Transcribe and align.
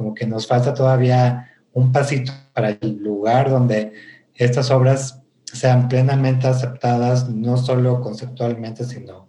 como 0.00 0.14
que 0.14 0.26
nos 0.26 0.46
falta 0.46 0.72
todavía 0.72 1.50
un 1.74 1.92
pasito 1.92 2.32
para 2.54 2.70
el 2.70 3.02
lugar 3.02 3.50
donde 3.50 3.92
estas 4.34 4.70
obras 4.70 5.20
sean 5.44 5.90
plenamente 5.90 6.46
aceptadas, 6.46 7.28
no 7.28 7.58
solo 7.58 8.00
conceptualmente, 8.00 8.84
sino 8.84 9.28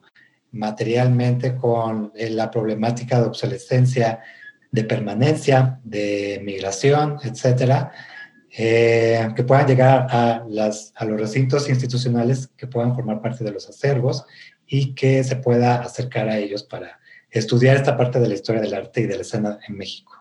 materialmente 0.53 1.57
con 1.57 2.13
eh, 2.15 2.29
la 2.29 2.49
problemática 2.49 3.19
de 3.19 3.27
obsolescencia, 3.27 4.21
de 4.71 4.85
permanencia, 4.85 5.81
de 5.83 6.39
migración, 6.41 7.17
etcétera, 7.21 7.91
eh, 8.57 9.27
que 9.35 9.43
puedan 9.43 9.67
llegar 9.67 10.07
a, 10.09 10.45
a 10.95 11.05
los 11.05 11.19
recintos 11.19 11.67
institucionales 11.67 12.47
que 12.55 12.67
puedan 12.67 12.95
formar 12.95 13.21
parte 13.21 13.43
de 13.43 13.51
los 13.51 13.67
acervos 13.67 14.23
y 14.65 14.95
que 14.95 15.21
se 15.25 15.35
pueda 15.35 15.81
acercar 15.81 16.29
a 16.29 16.37
ellos 16.37 16.63
para 16.63 17.01
estudiar 17.29 17.75
esta 17.75 17.97
parte 17.97 18.21
de 18.21 18.29
la 18.29 18.35
historia 18.35 18.61
del 18.61 18.73
arte 18.73 19.01
y 19.01 19.07
de 19.07 19.15
la 19.15 19.23
escena 19.23 19.59
en 19.67 19.75
México. 19.75 20.20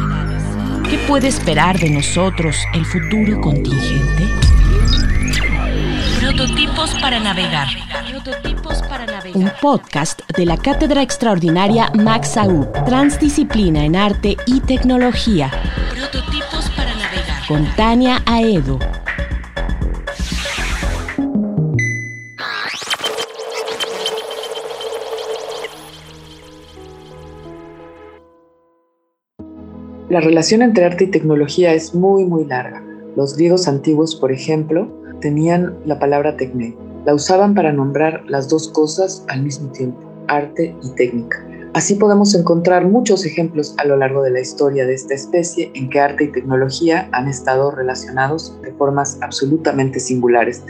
¿Qué 0.91 0.97
puede 1.07 1.29
esperar 1.29 1.79
de 1.79 1.89
nosotros 1.89 2.57
el 2.73 2.85
futuro 2.85 3.39
contingente? 3.39 4.27
Prototipos 6.19 6.93
para 6.99 7.17
navegar. 7.17 7.69
Prototipos 8.09 8.81
para 8.89 9.05
navegar. 9.05 9.37
Un 9.37 9.49
podcast 9.61 10.19
de 10.35 10.45
la 10.45 10.57
Cátedra 10.57 11.01
Extraordinaria 11.01 11.89
Max 11.93 12.35
Transdisciplina 12.85 13.85
en 13.85 13.95
Arte 13.95 14.35
y 14.45 14.59
Tecnología. 14.59 15.49
Prototipos 15.91 16.69
para 16.75 16.93
navegar. 16.93 17.47
Con 17.47 17.73
Tania 17.77 18.21
Aedo. 18.25 18.77
La 30.11 30.19
relación 30.19 30.61
entre 30.61 30.83
arte 30.83 31.05
y 31.05 31.07
tecnología 31.07 31.73
es 31.73 31.95
muy, 31.95 32.25
muy 32.25 32.43
larga. 32.43 32.83
Los 33.15 33.37
griegos 33.37 33.69
antiguos, 33.69 34.13
por 34.13 34.33
ejemplo, 34.33 34.91
tenían 35.21 35.77
la 35.85 35.99
palabra 35.99 36.35
tecné. 36.35 36.75
La 37.05 37.13
usaban 37.13 37.55
para 37.55 37.71
nombrar 37.71 38.21
las 38.27 38.49
dos 38.49 38.67
cosas 38.67 39.23
al 39.29 39.41
mismo 39.43 39.71
tiempo, 39.71 40.01
arte 40.27 40.75
y 40.83 40.89
técnica. 40.95 41.41
Así 41.73 41.95
podemos 41.95 42.35
encontrar 42.35 42.89
muchos 42.89 43.25
ejemplos 43.25 43.73
a 43.77 43.85
lo 43.85 43.95
largo 43.95 44.21
de 44.21 44.31
la 44.31 44.41
historia 44.41 44.85
de 44.85 44.95
esta 44.95 45.13
especie 45.13 45.71
en 45.75 45.89
que 45.89 46.01
arte 46.01 46.25
y 46.25 46.31
tecnología 46.33 47.07
han 47.13 47.29
estado 47.29 47.71
relacionados 47.71 48.61
de 48.63 48.73
formas 48.73 49.17
absolutamente 49.21 50.01
singulares. 50.01 50.61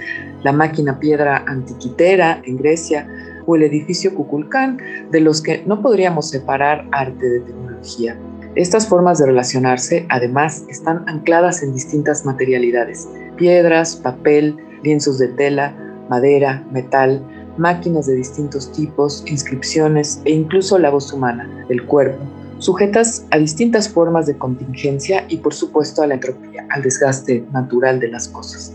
La 0.43 0.51
máquina 0.51 0.99
piedra 0.99 1.43
antiquitera 1.47 2.43
en 2.45 2.57
Grecia 2.57 3.07
o 3.47 3.55
el 3.55 3.63
edificio 3.63 4.13
Kukulcán, 4.13 4.77
de 5.09 5.19
los 5.19 5.41
que 5.41 5.63
no 5.65 5.81
podríamos 5.81 6.29
separar 6.29 6.87
arte 6.91 7.27
de 7.27 7.39
tecnología. 7.39 8.19
Estas 8.55 8.85
formas 8.85 9.17
de 9.17 9.27
relacionarse, 9.27 10.05
además, 10.09 10.65
están 10.67 11.07
ancladas 11.07 11.63
en 11.63 11.73
distintas 11.73 12.25
materialidades, 12.25 13.07
piedras, 13.37 13.95
papel, 13.95 14.57
lienzos 14.83 15.19
de 15.19 15.29
tela, 15.29 15.73
madera, 16.09 16.61
metal, 16.69 17.25
máquinas 17.57 18.07
de 18.07 18.15
distintos 18.15 18.69
tipos, 18.73 19.23
inscripciones 19.25 20.21
e 20.25 20.31
incluso 20.31 20.77
la 20.77 20.89
voz 20.89 21.13
humana, 21.13 21.65
el 21.69 21.85
cuerpo, 21.85 22.21
sujetas 22.57 23.25
a 23.31 23.37
distintas 23.37 23.87
formas 23.87 24.25
de 24.25 24.37
contingencia 24.37 25.23
y 25.29 25.37
por 25.37 25.53
supuesto 25.53 26.01
a 26.01 26.07
la 26.07 26.15
entropía, 26.15 26.67
al 26.71 26.81
desgaste 26.81 27.45
natural 27.53 28.01
de 28.01 28.09
las 28.09 28.27
cosas. 28.27 28.73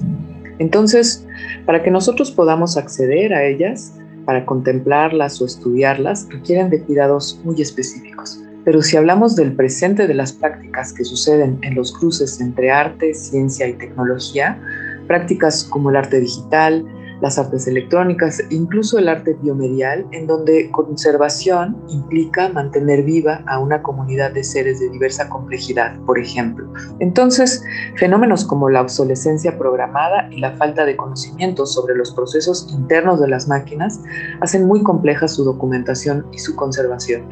Entonces, 0.58 1.26
para 1.66 1.82
que 1.82 1.90
nosotros 1.90 2.30
podamos 2.30 2.78
acceder 2.78 3.34
a 3.34 3.44
ellas, 3.44 3.92
para 4.24 4.46
contemplarlas 4.46 5.42
o 5.42 5.44
estudiarlas, 5.44 6.26
requieren 6.30 6.70
de 6.70 6.80
cuidados 6.80 7.38
muy 7.44 7.60
específicos. 7.60 8.42
Pero 8.66 8.82
si 8.82 8.96
hablamos 8.96 9.36
del 9.36 9.54
presente 9.54 10.08
de 10.08 10.14
las 10.14 10.32
prácticas 10.32 10.92
que 10.92 11.04
suceden 11.04 11.60
en 11.62 11.76
los 11.76 11.92
cruces 11.92 12.40
entre 12.40 12.72
arte, 12.72 13.14
ciencia 13.14 13.68
y 13.68 13.74
tecnología, 13.74 14.60
prácticas 15.06 15.62
como 15.62 15.90
el 15.90 15.94
arte 15.94 16.18
digital, 16.18 16.84
las 17.20 17.38
artes 17.38 17.66
electrónicas 17.66 18.42
incluso 18.50 18.98
el 18.98 19.08
arte 19.08 19.36
biomedial, 19.42 20.06
en 20.12 20.26
donde 20.26 20.70
conservación 20.70 21.76
implica 21.88 22.48
mantener 22.48 23.02
viva 23.02 23.42
a 23.46 23.58
una 23.58 23.82
comunidad 23.82 24.32
de 24.32 24.44
seres 24.44 24.80
de 24.80 24.90
diversa 24.90 25.28
complejidad, 25.28 25.98
por 26.00 26.18
ejemplo. 26.18 26.70
Entonces, 27.00 27.62
fenómenos 27.96 28.44
como 28.44 28.68
la 28.70 28.82
obsolescencia 28.82 29.58
programada 29.58 30.28
y 30.30 30.40
la 30.40 30.52
falta 30.52 30.84
de 30.84 30.96
conocimiento 30.96 31.66
sobre 31.66 31.94
los 31.94 32.12
procesos 32.12 32.68
internos 32.70 33.20
de 33.20 33.28
las 33.28 33.48
máquinas 33.48 34.00
hacen 34.40 34.66
muy 34.66 34.82
compleja 34.82 35.28
su 35.28 35.44
documentación 35.44 36.26
y 36.32 36.38
su 36.38 36.54
conservación. 36.56 37.28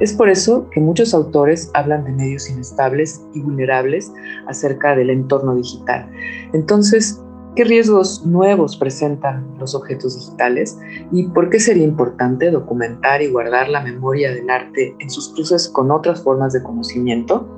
Es 0.00 0.12
por 0.12 0.28
eso 0.28 0.68
que 0.70 0.80
muchos 0.80 1.14
autores 1.14 1.70
hablan 1.74 2.04
de 2.04 2.12
medios 2.12 2.50
inestables 2.50 3.22
y 3.32 3.40
vulnerables 3.40 4.12
acerca 4.46 4.96
del 4.96 5.10
entorno 5.10 5.54
digital. 5.54 6.10
Entonces, 6.52 7.23
¿Qué 7.56 7.62
riesgos 7.62 8.26
nuevos 8.26 8.76
presentan 8.76 9.46
los 9.60 9.76
objetos 9.76 10.16
digitales 10.16 10.76
y 11.12 11.28
por 11.28 11.50
qué 11.50 11.60
sería 11.60 11.84
importante 11.84 12.50
documentar 12.50 13.22
y 13.22 13.28
guardar 13.28 13.68
la 13.68 13.80
memoria 13.80 14.32
del 14.32 14.50
arte 14.50 14.96
en 14.98 15.08
sus 15.08 15.28
cruces 15.28 15.68
con 15.68 15.92
otras 15.92 16.20
formas 16.24 16.52
de 16.52 16.64
conocimiento? 16.64 17.48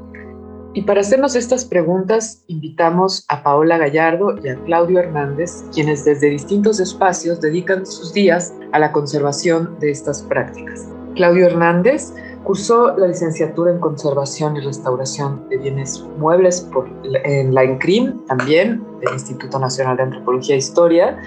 Y 0.75 0.83
para 0.83 1.01
hacernos 1.01 1.35
estas 1.35 1.65
preguntas, 1.65 2.45
invitamos 2.47 3.25
a 3.31 3.43
Paola 3.43 3.79
Gallardo 3.79 4.35
y 4.45 4.49
a 4.49 4.57
Claudio 4.65 4.99
Hernández, 4.99 5.65
quienes 5.73 6.05
desde 6.05 6.29
distintos 6.29 6.79
espacios 6.79 7.41
dedican 7.41 7.87
sus 7.87 8.13
días 8.13 8.53
a 8.73 8.79
la 8.79 8.93
conservación 8.93 9.79
de 9.81 9.93
estas 9.93 10.23
prácticas. 10.25 10.87
Claudio 11.15 11.47
Hernández 11.47 12.13
Cursó 12.47 12.97
la 12.97 13.09
licenciatura 13.09 13.73
en 13.73 13.81
Conservación 13.81 14.57
y 14.57 14.61
Restauración 14.61 15.49
de 15.49 15.57
Bienes 15.57 16.07
Muebles 16.17 16.61
por, 16.61 16.89
en 17.25 17.53
la 17.53 17.65
INCRIM, 17.65 18.25
también 18.27 18.85
del 19.01 19.15
Instituto 19.15 19.59
Nacional 19.59 19.97
de 19.97 20.05
Antropología 20.05 20.55
e 20.55 20.59
Historia. 20.59 21.21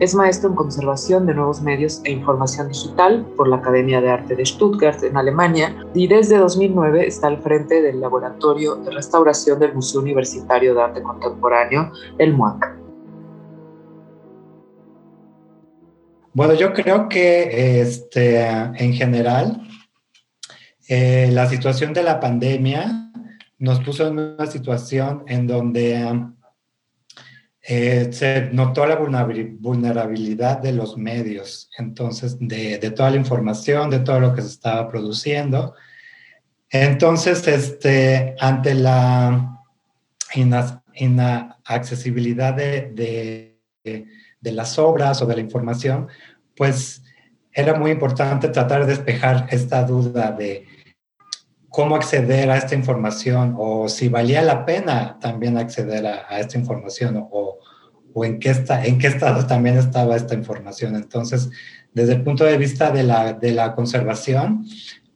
Es 0.00 0.16
maestro 0.16 0.50
en 0.50 0.56
Conservación 0.56 1.26
de 1.26 1.34
Nuevos 1.34 1.62
Medios 1.62 2.00
e 2.02 2.10
Información 2.10 2.66
Digital 2.66 3.24
por 3.36 3.46
la 3.46 3.58
Academia 3.58 4.00
de 4.00 4.10
Arte 4.10 4.34
de 4.34 4.44
Stuttgart, 4.44 5.00
en 5.04 5.16
Alemania, 5.16 5.76
y 5.94 6.08
desde 6.08 6.38
2009 6.38 7.06
está 7.06 7.28
al 7.28 7.40
frente 7.40 7.80
del 7.80 8.00
Laboratorio 8.00 8.74
de 8.74 8.90
Restauración 8.90 9.60
del 9.60 9.74
Museo 9.74 10.00
Universitario 10.00 10.74
de 10.74 10.82
Arte 10.82 11.02
Contemporáneo, 11.04 11.92
el 12.18 12.34
MUAC. 12.34 12.80
Bueno, 16.32 16.54
yo 16.54 16.72
creo 16.72 17.08
que 17.08 17.80
este, 17.80 18.40
en 18.40 18.92
general 18.92 19.60
eh, 20.88 21.28
la 21.32 21.48
situación 21.48 21.92
de 21.92 22.02
la 22.02 22.20
pandemia 22.20 23.10
nos 23.58 23.80
puso 23.80 24.06
en 24.06 24.18
una 24.18 24.46
situación 24.46 25.24
en 25.26 25.46
donde 25.46 26.26
eh, 27.62 28.08
se 28.12 28.50
notó 28.52 28.84
la 28.84 28.96
vulnerabilidad 28.96 30.58
de 30.58 30.72
los 30.72 30.98
medios, 30.98 31.70
entonces, 31.78 32.36
de, 32.38 32.78
toda 32.90 33.10
la 33.10 33.16
información, 33.16 33.88
de 33.88 34.00
todo 34.00 34.20
lo 34.20 34.34
que 34.34 34.42
se 34.42 34.48
estaba 34.48 34.86
produciendo. 34.88 35.74
Entonces, 36.68 37.46
este, 37.48 38.34
ante 38.38 38.74
la 38.74 39.62
inaccesibilidad 40.34 42.52
de, 42.52 43.58
de 44.40 44.52
las 44.52 44.78
obras 44.78 45.22
o 45.22 45.26
de 45.26 45.36
la 45.36 45.40
información, 45.40 46.08
pues 46.54 47.02
era 47.50 47.72
muy 47.74 47.92
importante 47.92 48.48
tratar 48.48 48.84
de 48.84 48.94
despejar 48.94 49.46
esta 49.50 49.84
duda 49.84 50.32
de 50.32 50.66
cómo 51.74 51.96
acceder 51.96 52.50
a 52.50 52.56
esta 52.56 52.76
información 52.76 53.56
o 53.58 53.88
si 53.88 54.08
valía 54.08 54.42
la 54.42 54.64
pena 54.64 55.18
también 55.18 55.58
acceder 55.58 56.06
a, 56.06 56.38
esta 56.38 56.56
información 56.56 57.16
o, 57.32 57.58
o, 58.12 58.24
en, 58.24 58.38
qué 58.38 58.50
está, 58.50 58.86
en 58.86 58.96
qué 58.96 59.08
estado 59.08 59.44
también 59.44 59.76
estaba 59.76 60.14
esta 60.14 60.34
información. 60.34 60.94
Entonces, 60.94 61.50
desde 61.92 62.12
el 62.12 62.22
punto 62.22 62.44
de 62.44 62.58
vista 62.58 62.92
de 62.92 63.02
la, 63.02 63.32
de 63.32 63.50
la 63.50 63.74
conservación, 63.74 64.64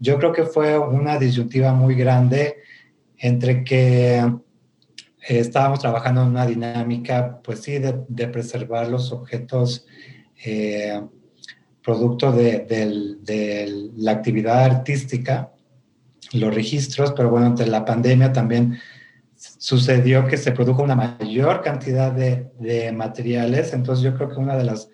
yo 0.00 0.18
creo 0.18 0.32
que 0.32 0.46
fue 0.46 0.76
una 0.76 1.16
disyuntiva 1.16 1.72
muy 1.72 1.94
grande 1.94 2.56
entre 3.18 3.62
que 3.62 4.16
eh, 4.16 4.32
estábamos 5.28 5.78
trabajando 5.78 6.22
en 6.22 6.28
una 6.30 6.44
dinámica, 6.44 7.40
pues 7.40 7.60
sí, 7.60 7.78
de, 7.78 8.00
de 8.08 8.26
preservar 8.26 8.88
los 8.88 9.12
objetos 9.12 9.86
eh, 10.44 11.00
producto 11.84 12.32
de, 12.32 12.66
de, 13.24 13.90
la 13.96 14.10
actividad 14.10 14.64
artística, 14.64 15.52
los 16.32 16.54
registros, 16.54 17.12
pero 17.16 17.30
bueno, 17.30 17.46
ante 17.46 17.66
la 17.66 17.84
pandemia 17.84 18.32
también 18.32 18.78
sucedió 19.36 20.26
que 20.26 20.36
se 20.36 20.52
produjo 20.52 20.82
una 20.82 20.96
mayor 20.96 21.62
cantidad 21.62 22.12
de, 22.12 22.50
de 22.58 22.92
materiales, 22.92 23.72
entonces 23.72 24.04
yo 24.04 24.14
creo 24.16 24.28
que 24.28 24.40
una 24.40 24.56
de 24.56 24.64
las, 24.64 24.90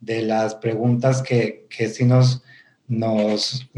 de 0.00 0.22
las 0.22 0.54
preguntas 0.56 1.22
que, 1.22 1.66
que 1.70 1.88
sí 1.88 2.04
nos, 2.04 2.42
nos, 2.86 3.68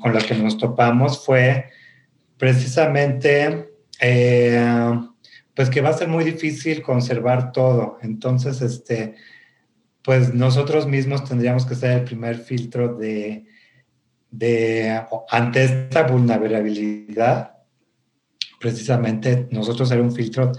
con 0.00 0.14
las 0.14 0.24
que 0.24 0.34
nos 0.34 0.58
topamos 0.58 1.24
fue 1.24 1.66
precisamente 2.38 3.70
eh, 4.00 5.00
pues 5.54 5.70
que 5.70 5.80
va 5.80 5.90
a 5.90 5.98
ser 5.98 6.08
muy 6.08 6.24
difícil 6.24 6.82
conservar 6.82 7.52
todo. 7.52 7.98
Entonces, 8.02 8.60
este, 8.60 9.14
pues 10.02 10.34
nosotros 10.34 10.86
mismos 10.86 11.24
tendríamos 11.24 11.64
que 11.64 11.76
ser 11.76 11.92
el 11.92 12.04
primer 12.04 12.38
filtro 12.38 12.94
de, 12.94 13.44
de 14.36 15.02
ante 15.30 15.64
esta 15.64 16.02
vulnerabilidad, 16.04 17.56
precisamente 18.58 19.48
nosotros 19.50 19.88
ser 19.88 20.00
un 20.00 20.12
filtro 20.12 20.52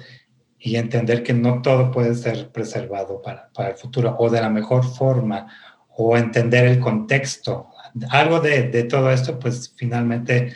y 0.58 0.78
entender 0.78 1.24
que 1.24 1.34
no 1.34 1.62
todo 1.62 1.92
puede 1.92 2.16
ser 2.16 2.52
preservado 2.52 3.22
para, 3.22 3.50
para 3.54 3.70
el 3.70 3.76
futuro 3.76 4.16
o 4.18 4.30
de 4.30 4.42
la 4.42 4.50
mejor 4.50 4.84
forma 4.86 5.48
o 5.90 6.18
entender 6.18 6.66
el 6.66 6.80
contexto. 6.80 7.70
Algo 8.10 8.40
de, 8.40 8.70
de 8.70 8.84
todo 8.84 9.12
esto, 9.12 9.38
pues 9.40 9.74
finalmente 9.76 10.54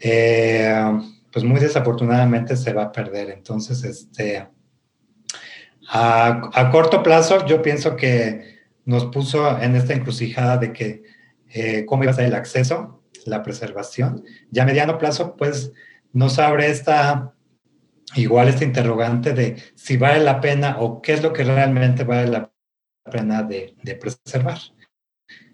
eh, 0.00 1.00
pues 1.32 1.44
muy 1.44 1.58
desafortunadamente 1.58 2.56
se 2.56 2.72
va 2.72 2.84
a 2.84 2.92
perder. 2.92 3.30
Entonces, 3.30 3.82
este, 3.84 4.46
a, 5.88 6.70
corto 6.70 7.02
plazo, 7.02 7.44
yo 7.46 7.62
pienso 7.62 7.96
que 7.96 8.60
nos 8.84 9.06
puso 9.06 9.58
en 9.60 9.74
esta 9.76 9.94
encrucijada 9.94 10.58
de 10.58 10.72
que 10.72 11.02
eh, 11.54 11.86
cómo 11.86 12.02
iba 12.02 12.10
a 12.12 12.16
ser 12.16 12.26
el 12.26 12.34
acceso, 12.34 13.04
la 13.24 13.42
preservación. 13.42 14.24
Ya 14.50 14.64
a 14.64 14.66
mediano 14.66 14.98
plazo, 14.98 15.36
pues 15.36 15.72
nos 16.12 16.38
abre 16.38 16.68
esta, 16.68 17.32
igual 18.16 18.48
este 18.48 18.64
interrogante 18.64 19.32
de 19.32 19.56
si 19.74 19.96
vale 19.96 20.22
la 20.22 20.40
pena 20.40 20.78
o 20.80 21.00
qué 21.00 21.12
es 21.12 21.22
lo 21.22 21.32
que 21.32 21.44
realmente 21.44 22.02
vale 22.04 22.28
la 22.28 22.52
pena 23.10 23.44
de, 23.44 23.76
preservar. 24.00 24.58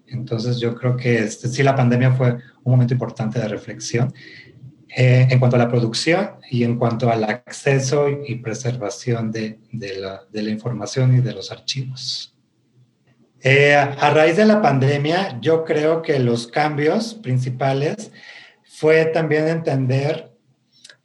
Entonces 0.07 0.59
yo 0.59 0.75
creo 0.75 0.97
que 0.97 1.19
este, 1.19 1.47
sí 1.47 1.63
la 1.63 1.75
pandemia 1.75 2.11
fue 2.11 2.33
un 2.63 2.71
momento 2.71 2.93
importante 2.93 3.39
de 3.39 3.47
reflexión 3.47 4.13
eh, 4.89 5.27
en 5.29 5.39
cuanto 5.39 5.55
a 5.55 5.59
la 5.59 5.69
producción 5.69 6.31
y 6.49 6.63
en 6.63 6.77
cuanto 6.77 7.09
al 7.09 7.23
acceso 7.23 8.09
y 8.09 8.35
preservación 8.35 9.31
de, 9.31 9.59
la, 9.71 10.49
información 10.49 11.15
y 11.15 11.21
de 11.21 11.33
los 11.33 11.51
archivos. 11.51 12.30
Eh, 13.43 13.75
a 13.75 14.09
raíz 14.11 14.37
de 14.37 14.45
la 14.45 14.61
pandemia, 14.61 15.39
yo 15.41 15.63
creo 15.65 16.01
que 16.01 16.19
los 16.19 16.47
cambios 16.47 17.15
principales 17.15 18.11
fue 18.63 19.05
también 19.05 19.47
entender 19.47 20.31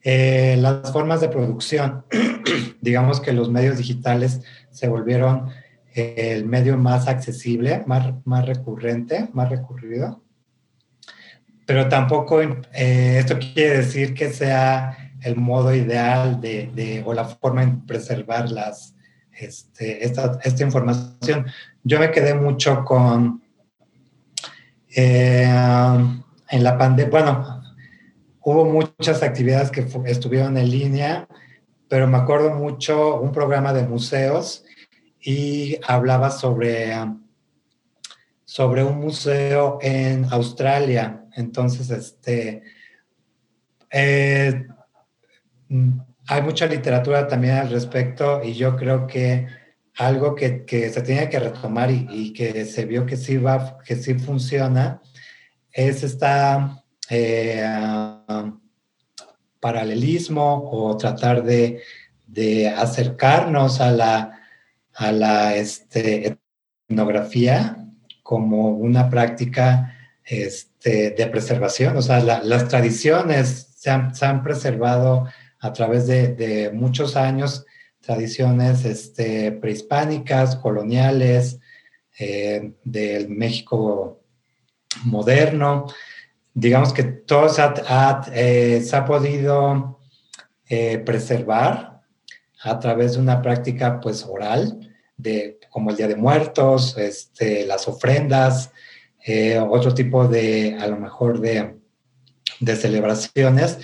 eh, 0.03 0.57
las 0.59 0.93
formas 0.93 1.21
de 1.21 1.29
producción. 1.29 2.05
Digamos 2.81 3.21
que 3.21 3.33
los 3.33 3.51
medios 3.51 3.79
digitales 3.79 4.43
se 4.71 4.89
volvieron 4.89 5.49
el 5.95 6.45
medio 6.45 6.77
más 6.77 7.09
accesible, 7.09 7.83
más, 7.87 8.13
más 8.25 8.45
recurrente, 8.45 9.29
más 9.33 9.49
recurrido 9.49 10.23
pero 11.67 11.89
tampoco 11.89 12.41
eh, 12.41 13.19
esto 13.19 13.39
quiere 13.39 13.79
decir 13.79 14.15
que 14.15 14.33
sea 14.33 15.13
el 15.21 15.37
modo 15.37 15.75
ideal 15.75 16.41
de, 16.41 17.03
o 17.05 17.13
la 17.13 17.25
forma 17.25 17.65
en 17.65 17.85
preservar 17.85 18.49
las, 18.51 18.95
este, 19.33 20.05
esta, 20.05 20.39
esta, 20.45 20.63
información. 20.63 21.47
Yo 21.89 22.01
me 22.01 22.11
quedé 22.11 22.35
mucho 22.35 22.85
con, 22.85 23.41
eh, 24.89 25.45
en 25.45 26.65
la 26.65 26.77
pandemia, 26.77 27.11
bueno, 27.13 27.63
hubo 28.41 28.65
muchas 28.65 29.23
actividades 29.23 29.71
que 29.71 29.87
estuvieron 30.07 30.57
en 30.59 30.69
línea, 30.69 31.29
pero 31.89 32.09
me 32.09 32.17
acuerdo 32.17 32.51
mucho 32.51 33.21
un 33.21 33.31
programa 33.31 33.73
de 33.73 33.87
museos 33.87 34.65
y 35.21 35.79
hablaba 35.87 36.31
sobre, 36.31 36.93
sobre 38.45 38.83
un 38.83 38.99
museo 38.99 39.79
en 39.81 40.25
Australia. 40.33 41.25
Entonces, 41.37 41.89
este, 41.91 42.65
eh, 43.93 44.67
hay 46.27 46.43
mucha 46.43 46.67
literatura 46.67 47.29
también 47.29 47.55
al 47.55 47.71
respecto 47.71 48.43
y 48.43 48.55
yo 48.55 48.75
creo 48.75 49.07
que 49.07 49.47
algo 49.99 50.35
que, 50.35 50.65
se 50.93 51.03
tiene 51.03 51.29
que 51.29 51.39
retomar 51.39 51.91
y, 51.91 52.33
que 52.33 52.65
se 52.65 52.85
vio 52.85 53.07
que 53.07 53.17
sí 53.17 53.37
va, 53.37 53.79
que 53.85 53.97
sí 53.97 54.15
funciona, 54.15 55.01
es 55.73 56.03
esta 56.03 56.85
eh, 57.09 57.65
paralelismo 59.61 60.71
o 60.71 60.97
tratar 60.97 61.43
de, 61.43 61.83
acercarnos 62.77 63.81
a 63.81 63.91
la, 63.91 64.41
a 64.95 65.13
la 65.13 65.57
este, 65.57 66.39
etnografía 66.89 67.77
como 68.23 68.71
una 68.71 69.09
práctica 69.09 69.95
este, 70.25 71.13
de 71.13 71.27
preservación. 71.29 71.97
O 71.97 72.03
sea, 72.03 72.21
las 72.21 72.69
tradiciones 72.69 73.69
se 73.77 73.91
han, 73.91 74.43
preservado 74.43 75.27
a 75.61 75.73
través 75.73 76.07
de, 76.07 76.71
muchos 76.75 77.17
años, 77.17 77.65
tradiciones 78.07 78.85
este, 78.85 79.53
prehispánicas, 79.53 80.57
coloniales, 80.57 81.59
eh, 82.19 82.73
del 82.85 83.29
México 83.29 84.21
moderno. 85.05 85.87
Digamos 86.55 86.93
que 86.93 87.03
todo 87.03 87.49
se 87.49 87.63
ha, 87.63 88.23
eh, 88.33 88.83
podido 89.07 90.01
eh, 90.69 90.99
preservar 90.99 92.01
a 92.63 92.79
través 92.79 93.13
de 93.13 93.21
una 93.21 93.43
práctica 93.43 94.01
pues 94.01 94.25
oral, 94.25 94.81
de, 95.17 95.59
como 95.71 95.91
el 95.91 95.97
Día 95.97 96.09
de 96.09 96.17
Muertos, 96.17 96.97
este, 96.99 97.67
las 97.67 97.87
ofrendas, 97.89 98.71
eh, 99.25 99.59
otro 99.59 99.95
tipo 99.95 100.29
de, 100.29 100.77
a 100.81 100.87
lo 100.87 100.97
mejor, 100.97 101.41
de, 101.41 101.77
de, 102.61 102.77
celebraciones, 102.77 103.79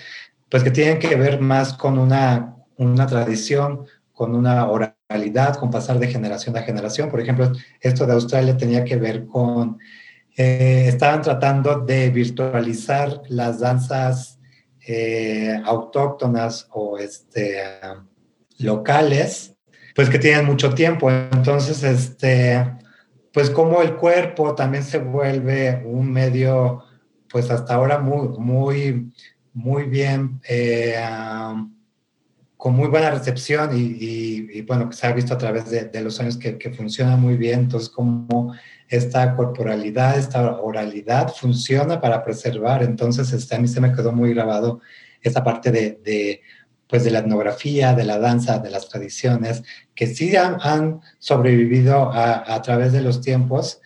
pues 0.48 0.62
que 0.62 0.70
tienen 0.70 0.98
que 0.98 1.14
ver 1.16 1.40
más 1.40 1.74
con 1.74 1.98
una, 1.98 2.56
una 2.76 3.06
tradición, 3.06 3.86
con 4.22 4.36
una 4.36 4.68
oralidad, 4.68 5.56
con 5.56 5.68
pasar 5.68 5.98
de 5.98 6.06
generación 6.06 6.56
a 6.56 6.62
generación. 6.62 7.10
Por 7.10 7.20
ejemplo, 7.20 7.50
esto 7.80 8.06
de 8.06 8.12
Australia 8.12 8.56
tenía 8.56 8.84
que 8.84 8.94
ver 8.94 9.26
con, 9.26 9.80
eh, 10.36 10.84
estaban 10.86 11.22
tratando 11.22 11.80
de 11.80 12.08
virtualizar 12.10 13.20
las 13.26 13.58
danzas 13.58 14.38
eh, 14.86 15.60
autóctonas 15.64 16.68
o 16.70 16.98
este, 16.98 17.64
locales, 18.58 19.56
pues 19.92 20.08
que 20.08 20.20
tienen 20.20 20.46
mucho 20.46 20.72
tiempo. 20.72 21.10
Entonces, 21.10 21.82
este, 21.82 22.64
pues 23.32 23.50
como 23.50 23.82
el 23.82 23.96
cuerpo 23.96 24.54
también 24.54 24.84
se 24.84 24.98
vuelve 24.98 25.82
un 25.84 26.12
medio, 26.12 26.84
pues 27.28 27.50
hasta 27.50 27.74
ahora 27.74 27.98
muy, 27.98 28.28
muy, 28.38 29.12
muy 29.52 29.82
bien, 29.82 30.40
eh, 30.48 30.94
con 32.62 32.76
muy 32.76 32.86
buena 32.86 33.10
recepción 33.10 33.70
y, 33.74 34.62
bueno, 34.62 34.88
que 34.88 34.94
se 34.94 35.08
ha 35.08 35.12
visto 35.12 35.34
a 35.34 35.38
través 35.38 35.68
de, 35.68 36.00
los 36.00 36.20
años 36.20 36.36
que, 36.36 36.72
funciona 36.72 37.16
muy 37.16 37.36
bien, 37.36 37.58
entonces 37.58 37.88
como 37.88 38.54
esta 38.86 39.34
corporalidad, 39.34 40.16
esta 40.16 40.60
oralidad 40.60 41.34
funciona 41.34 42.00
para 42.00 42.22
preservar, 42.22 42.84
entonces 42.84 43.32
este, 43.32 43.56
a 43.56 43.58
mí 43.58 43.66
se 43.66 43.80
me 43.80 43.92
quedó 43.92 44.12
muy 44.12 44.32
grabado 44.32 44.80
esa 45.22 45.42
parte 45.42 45.72
de 45.72 46.40
pues 46.86 47.02
de 47.02 47.10
la 47.10 47.18
etnografía, 47.18 47.94
de 47.94 48.04
la 48.04 48.20
danza, 48.20 48.60
de 48.60 48.70
las 48.70 48.88
tradiciones, 48.88 49.64
que 49.92 50.06
sí 50.06 50.36
han, 50.36 51.00
sobrevivido 51.18 52.12
a, 52.12 52.62
través 52.62 52.92
de 52.92 53.00
los 53.00 53.20
tiempos, 53.20 53.80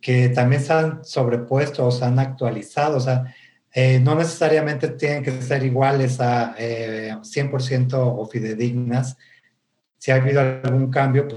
que 0.00 0.30
también 0.30 0.62
se 0.62 0.72
han 0.72 1.04
sobrepuesto 1.04 1.86
o 1.86 1.92
se 1.92 2.06
han 2.06 2.18
actualizado, 2.18 2.96
o 2.96 3.00
sea, 3.00 3.32
eh, 3.72 4.00
no 4.00 4.14
necesariamente 4.14 4.88
tienen 4.88 5.22
que 5.22 5.42
ser 5.42 5.62
iguales 5.64 6.20
a 6.20 6.56
100% 6.56 7.92
eh, 7.92 7.96
o 7.96 8.26
fidedignas. 8.26 9.16
Si 9.98 10.10
ha 10.10 10.16
habido 10.16 10.40
algún 10.40 10.90
cambio, 10.90 11.28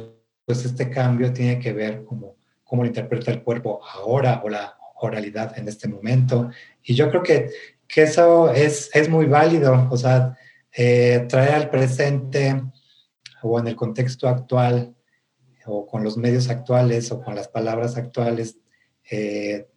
pues 0.45 0.65
este 0.65 0.89
cambio 0.89 1.31
tiene 1.31 1.59
que 1.59 1.73
ver 1.73 2.03
como 2.03 2.37
cómo 2.63 2.83
lo 2.83 2.87
interpreta 2.87 3.31
el 3.31 3.43
cuerpo 3.43 3.81
ahora 3.85 4.41
o 4.43 4.49
la 4.49 4.75
oralidad 4.95 5.57
en 5.57 5.67
este 5.67 5.87
momento. 5.87 6.49
Y 6.81 6.95
yo 6.95 7.09
creo 7.09 7.21
que, 7.21 7.49
que 7.87 8.03
eso 8.03 8.51
es, 8.51 8.89
es 8.93 9.09
muy 9.09 9.25
válido, 9.25 9.87
o 9.91 9.97
sea, 9.97 10.35
eh, 10.75 11.25
traer 11.29 11.51
al 11.53 11.69
presente 11.69 12.63
o 13.43 13.59
en 13.59 13.67
el 13.67 13.75
contexto 13.75 14.27
actual 14.27 14.95
o 15.65 15.85
con 15.85 16.03
los 16.03 16.17
medios 16.17 16.49
actuales 16.49 17.11
o 17.11 17.21
con 17.21 17.35
las 17.35 17.47
palabras 17.47 17.95
actuales, 17.95 18.57
eh, 19.09 19.67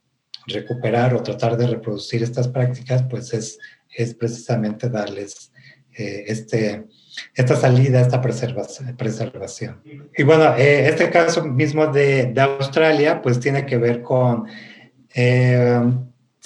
recuperar 0.46 1.14
o 1.14 1.22
tratar 1.22 1.56
de 1.56 1.66
reproducir 1.66 2.22
estas 2.22 2.48
prácticas, 2.48 3.04
pues 3.08 3.32
es, 3.32 3.58
es 3.94 4.14
precisamente 4.14 4.88
darles 4.88 5.52
eh, 5.96 6.24
este, 6.26 6.86
esta 7.34 7.56
salida, 7.56 8.00
esta 8.00 8.20
preservación. 8.20 9.82
Y 10.16 10.22
bueno, 10.22 10.54
este 10.56 11.10
caso 11.10 11.44
mismo 11.44 11.86
de, 11.86 12.26
de, 12.26 12.40
Australia, 12.40 13.22
pues 13.22 13.40
tiene 13.40 13.64
que 13.64 13.78
ver 13.78 14.02
con, 14.02 14.46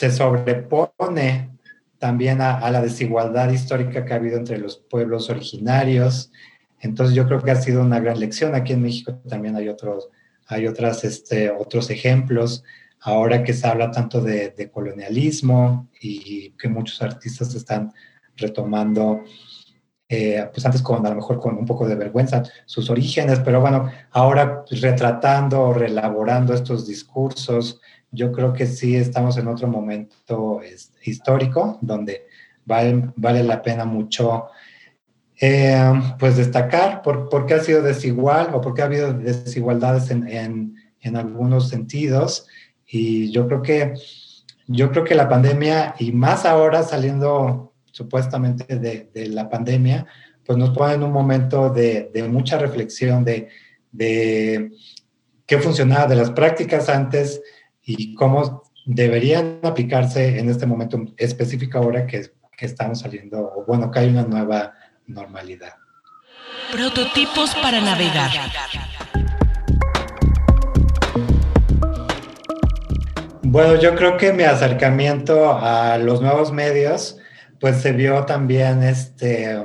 se 0.00 0.11
sobrepone 0.11 1.50
también 2.00 2.40
a, 2.40 2.71
la 2.71 2.80
desigualdad 2.80 3.50
histórica 3.50 4.07
que 4.07 4.12
ha 4.14 4.16
habido 4.16 4.38
entre 4.38 4.57
los 4.57 4.78
pueblos 4.78 5.28
originarios. 5.28 6.33
Entonces 6.80 7.14
yo 7.14 7.26
creo 7.26 7.42
que 7.42 7.50
ha 7.50 7.57
sido 7.57 7.83
una 7.83 8.00
gran 8.00 8.19
lección. 8.19 8.54
Aquí 8.54 8.73
en 8.73 8.80
México 8.80 9.21
también 9.28 9.54
hay 9.54 9.69
otros, 9.69 10.09
hay 10.47 10.66
otras, 10.66 11.04
este, 11.04 11.50
otros 11.50 11.90
ejemplos. 11.90 12.64
Ahora 13.00 13.42
que 13.42 13.54
se 13.54 13.66
habla 13.66 13.90
tanto 13.90 14.21
de, 14.21 14.50
de 14.50 14.71
colonialismo 14.71 15.88
y 16.00 16.50
que 16.52 16.69
muchos 16.69 17.00
artistas 17.02 17.54
están 17.54 17.92
retomando 18.37 19.23
eh, 20.12 20.45
pues 20.52 20.66
antes 20.66 20.83
con 20.83 21.07
a 21.07 21.11
lo 21.11 21.14
mejor 21.14 21.38
con 21.38 21.57
un 21.57 21.64
poco 21.64 21.87
de 21.87 21.95
vergüenza 21.95 22.42
sus 22.66 22.90
orígenes, 22.90 23.38
pero 23.38 23.61
bueno, 23.61 23.88
ahora 24.11 24.64
retratando 24.69 25.61
o 25.61 25.73
reelaborando 25.73 26.52
estos 26.52 26.85
discursos, 26.85 27.80
yo 28.11 28.33
creo 28.33 28.52
que 28.52 28.66
sí 28.66 28.97
estamos 28.97 29.38
en 29.38 29.47
otro 29.47 29.69
momento 29.69 30.62
histórico 31.04 31.78
donde 31.80 32.26
vale, 32.64 33.12
vale 33.14 33.45
la 33.45 33.62
pena 33.62 33.85
mucho 33.85 34.49
eh, 35.40 35.92
pues 36.19 36.37
destacar 36.37 37.02
por, 37.02 37.28
por, 37.28 37.47
qué 37.47 37.54
ha 37.54 37.61
sido 37.61 37.80
desigual 37.80 38.52
o 38.52 38.61
por 38.61 38.75
qué 38.75 38.83
ha 38.83 38.87
habido 38.87 39.12
desigualdades 39.12 40.11
en, 40.11 40.26
en, 40.26 40.75
en 41.02 41.16
algunos 41.16 41.69
sentidos 41.69 42.49
y 42.90 43.30
yo 43.30 43.47
creo 43.47 43.62
que 43.62 43.94
yo 44.66 44.90
creo 44.92 45.04
que 45.04 45.14
la 45.16 45.28
pandemia 45.28 45.94
y 45.99 46.12
más 46.12 46.44
ahora 46.44 46.85
saliendo 46.85 47.75
supuestamente 47.90 48.78
de, 48.78 49.11
de, 49.12 49.28
la 49.28 49.49
pandemia, 49.49 50.06
pues 50.44 50.56
nos 50.56 50.70
pone 50.70 50.94
en 50.94 51.02
un 51.02 51.11
momento 51.11 51.70
de, 51.70 52.09
de 52.14 52.23
mucha 52.28 52.56
reflexión 52.56 53.25
de, 53.25 53.49
de 53.90 54.70
qué 55.44 55.59
funcionaba 55.59 56.06
de 56.06 56.14
las 56.14 56.30
prácticas 56.30 56.88
antes 56.88 57.42
y 57.82 58.14
cómo 58.14 58.62
deberían 58.87 59.59
aplicarse 59.64 60.38
en 60.38 60.49
este 60.49 60.66
momento 60.66 61.04
específico 61.16 61.78
ahora 61.78 62.06
que, 62.06 62.30
que 62.56 62.66
estamos 62.66 63.00
saliendo, 63.00 63.40
o 63.40 63.64
bueno, 63.66 63.90
que 63.90 63.99
hay 63.99 64.09
una 64.09 64.23
nueva 64.23 64.75
normalidad. 65.06 65.75
Prototipos 66.70 67.56
para 67.56 67.80
navegar. 67.80 68.30
Bueno, 73.52 73.75
yo 73.80 73.97
creo 73.97 74.16
que 74.16 74.33
mi 74.33 74.45
acercamiento 74.45 75.59
a 75.59 75.99
los 75.99 76.21
nuevos 76.23 76.52
medios 76.52 77.19
pues 77.59 77.78
se 77.78 77.90
vio 77.90 78.25
también 78.25 78.85
este, 78.85 79.61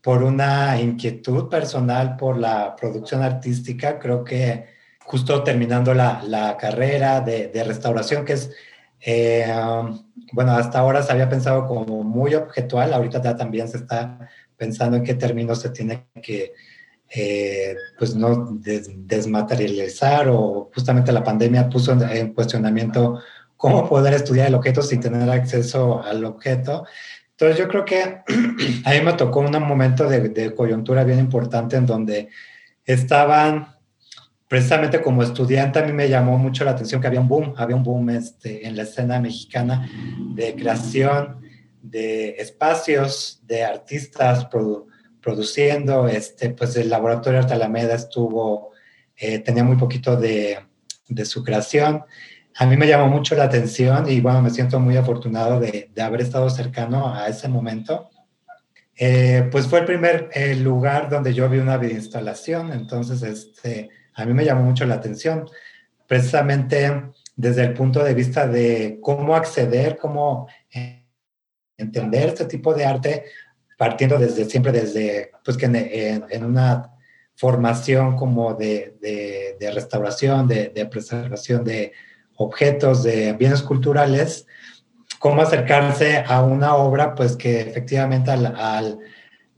por 0.00 0.22
una 0.22 0.80
inquietud 0.80 1.50
personal 1.50 2.16
por 2.16 2.38
la 2.38 2.74
producción 2.74 3.22
artística. 3.22 3.98
Creo 3.98 4.24
que 4.24 4.68
justo 5.00 5.42
terminando 5.42 5.92
la, 5.92 6.56
carrera 6.58 7.20
de, 7.20 7.62
restauración, 7.62 8.24
que 8.24 8.32
es, 8.32 8.52
eh, 9.02 9.52
bueno, 10.32 10.52
hasta 10.52 10.78
ahora 10.78 11.02
se 11.02 11.12
había 11.12 11.28
pensado 11.28 11.66
como 11.66 12.02
muy 12.02 12.34
objetual, 12.34 12.94
ahorita 12.94 13.20
ya 13.20 13.36
también 13.36 13.68
se 13.68 13.76
está 13.76 14.30
pensando 14.56 14.96
en 14.96 15.04
qué 15.04 15.12
términos 15.12 15.60
se 15.60 15.68
tiene 15.68 16.06
que, 16.22 16.54
eh, 17.12 17.74
pues 17.98 18.14
no 18.14 18.58
desmaterializar 18.60 20.28
o 20.28 20.70
justamente 20.72 21.10
la 21.10 21.24
pandemia 21.24 21.68
puso 21.68 21.92
en 21.92 22.32
cuestionamiento 22.32 23.20
cómo 23.56 23.88
poder 23.88 24.14
estudiar 24.14 24.46
el 24.46 24.54
objeto 24.54 24.80
sin 24.80 25.00
tener 25.00 25.28
acceso 25.28 26.02
al 26.02 26.24
objeto. 26.24 26.86
Entonces 27.32 27.58
yo 27.58 27.68
creo 27.68 27.84
que 27.84 28.00
a 28.84 28.90
mí 28.92 29.00
me 29.02 29.12
tocó 29.14 29.40
un 29.40 29.50
momento 29.62 30.08
de, 30.08 30.54
coyuntura 30.54 31.04
bien 31.04 31.18
importante 31.18 31.76
en 31.76 31.84
donde 31.84 32.28
estaban, 32.84 33.74
precisamente 34.46 35.02
como 35.02 35.22
estudiante, 35.22 35.80
a 35.80 35.84
mí 35.84 35.92
me 35.92 36.08
llamó 36.08 36.38
mucho 36.38 36.64
la 36.64 36.70
atención 36.70 37.00
que 37.00 37.08
había 37.08 37.20
un 37.20 37.28
boom, 37.28 37.54
había 37.56 37.76
un 37.76 37.82
boom 37.82 38.10
este, 38.10 38.66
en 38.66 38.76
la 38.76 38.84
escena 38.84 39.18
mexicana 39.20 39.90
de 40.34 40.54
creación 40.54 41.40
de 41.82 42.36
espacios, 42.38 43.40
de 43.46 43.64
artistas 43.64 44.46
produciendo, 45.20 46.08
este, 46.08 46.50
pues 46.50 46.76
el 46.76 46.90
laboratorio 46.90 47.40
Arte 47.40 47.54
Alameda 47.54 47.94
estuvo, 47.94 48.72
eh, 49.16 49.38
tenía 49.40 49.64
muy 49.64 49.76
poquito 49.76 50.16
de, 50.16 50.58
de 51.08 51.24
su 51.24 51.44
creación 51.44 52.04
a 52.56 52.66
mí 52.66 52.76
me 52.76 52.86
llamó 52.86 53.08
mucho 53.08 53.34
la 53.34 53.44
atención 53.44 54.10
y 54.10 54.20
bueno, 54.20 54.42
me 54.42 54.50
siento 54.50 54.80
muy 54.80 54.96
afortunado 54.96 55.60
de, 55.60 55.90
de 55.94 56.02
haber 56.02 56.20
estado 56.20 56.50
cercano 56.50 57.14
a 57.14 57.28
ese 57.28 57.48
momento. 57.48 58.10
Eh, 58.96 59.48
pues 59.50 59.66
fue 59.66 59.78
el 59.78 59.86
primer 59.86 60.30
lugar 60.58 61.08
donde 61.08 61.32
yo 61.32 61.48
vi 61.48 61.58
una 61.58 61.78
videoinstalación, 61.78 62.72
entonces 62.72 63.22
este, 63.22 63.88
a 64.14 64.26
mí 64.26 64.34
me 64.34 64.44
llamó 64.44 64.62
mucho 64.62 64.84
la 64.84 64.96
atención, 64.96 65.48
precisamente 66.06 67.04
desde 67.34 67.62
el 67.64 67.72
punto 67.72 68.04
de 68.04 68.12
vista 68.12 68.46
de 68.46 68.98
cómo 69.00 69.36
acceder, 69.36 69.96
cómo 69.96 70.48
eh, 70.74 71.06
entender 71.78 72.28
este 72.28 72.44
tipo 72.44 72.74
de 72.74 72.84
arte, 72.84 73.24
partiendo 73.80 74.18
desde 74.18 74.44
siempre 74.44 74.72
desde, 74.72 75.30
pues 75.42 75.56
que 75.56 75.64
en, 75.64 75.74
en 76.28 76.44
una 76.44 76.92
formación 77.34 78.14
como 78.14 78.52
de, 78.52 78.98
de, 79.00 79.56
de 79.58 79.70
restauración, 79.70 80.46
de, 80.46 80.68
de 80.68 80.84
preservación 80.84 81.64
de, 81.64 81.92
objetos 82.40 83.02
de 83.02 83.34
bienes 83.34 83.62
culturales, 83.62 84.46
cómo 85.18 85.42
acercarse 85.42 86.24
a 86.26 86.42
una 86.42 86.74
obra, 86.74 87.14
pues 87.14 87.36
que 87.36 87.60
efectivamente 87.60 88.30
al, 88.30 88.98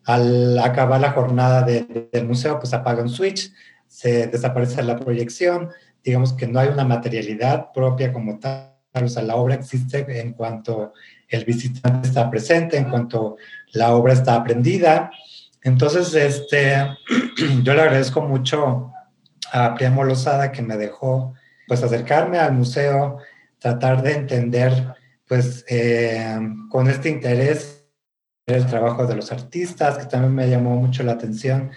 al, 0.04 0.58
acabar 0.58 1.00
la 1.00 1.12
jornada 1.12 1.62
del 1.62 2.24
museo, 2.26 2.58
pues 2.58 2.74
apaga 2.74 3.02
un 3.02 3.08
switch, 3.08 3.52
se 3.86 4.26
desaparece 4.26 4.82
la 4.82 4.98
proyección, 4.98 5.70
digamos 6.02 6.32
que 6.32 6.48
no 6.48 6.58
hay 6.58 6.68
una 6.68 6.84
materialidad 6.84 7.72
propia 7.72 8.12
como 8.12 8.40
tal, 8.40 8.72
o 8.94 9.08
sea, 9.08 9.22
la 9.22 9.36
obra 9.36 9.54
existe 9.54 10.04
en 10.20 10.32
cuanto 10.32 10.92
el 11.28 11.44
visitante 11.44 12.08
está 12.08 12.28
presente, 12.28 12.76
en 12.76 12.90
cuanto 12.90 13.36
la 13.72 13.94
obra 13.94 14.12
está 14.12 14.36
aprendida. 14.36 15.10
Entonces, 15.62 16.14
este, 16.14 16.76
yo 17.62 17.74
le 17.74 17.82
agradezco 17.82 18.20
mucho 18.22 18.92
a 19.52 19.74
Priamo 19.74 20.04
Lozada 20.04 20.52
que 20.52 20.62
me 20.62 20.76
dejó 20.76 21.34
pues 21.66 21.82
acercarme 21.82 22.38
al 22.38 22.52
museo, 22.52 23.18
tratar 23.58 24.02
de 24.02 24.12
entender 24.14 24.94
pues 25.26 25.64
eh, 25.68 26.38
con 26.68 26.88
este 26.88 27.08
interés 27.08 27.86
el 28.46 28.66
trabajo 28.66 29.06
de 29.06 29.16
los 29.16 29.30
artistas, 29.32 29.96
que 29.96 30.06
también 30.06 30.34
me 30.34 30.50
llamó 30.50 30.76
mucho 30.76 31.02
la 31.02 31.12
atención, 31.12 31.70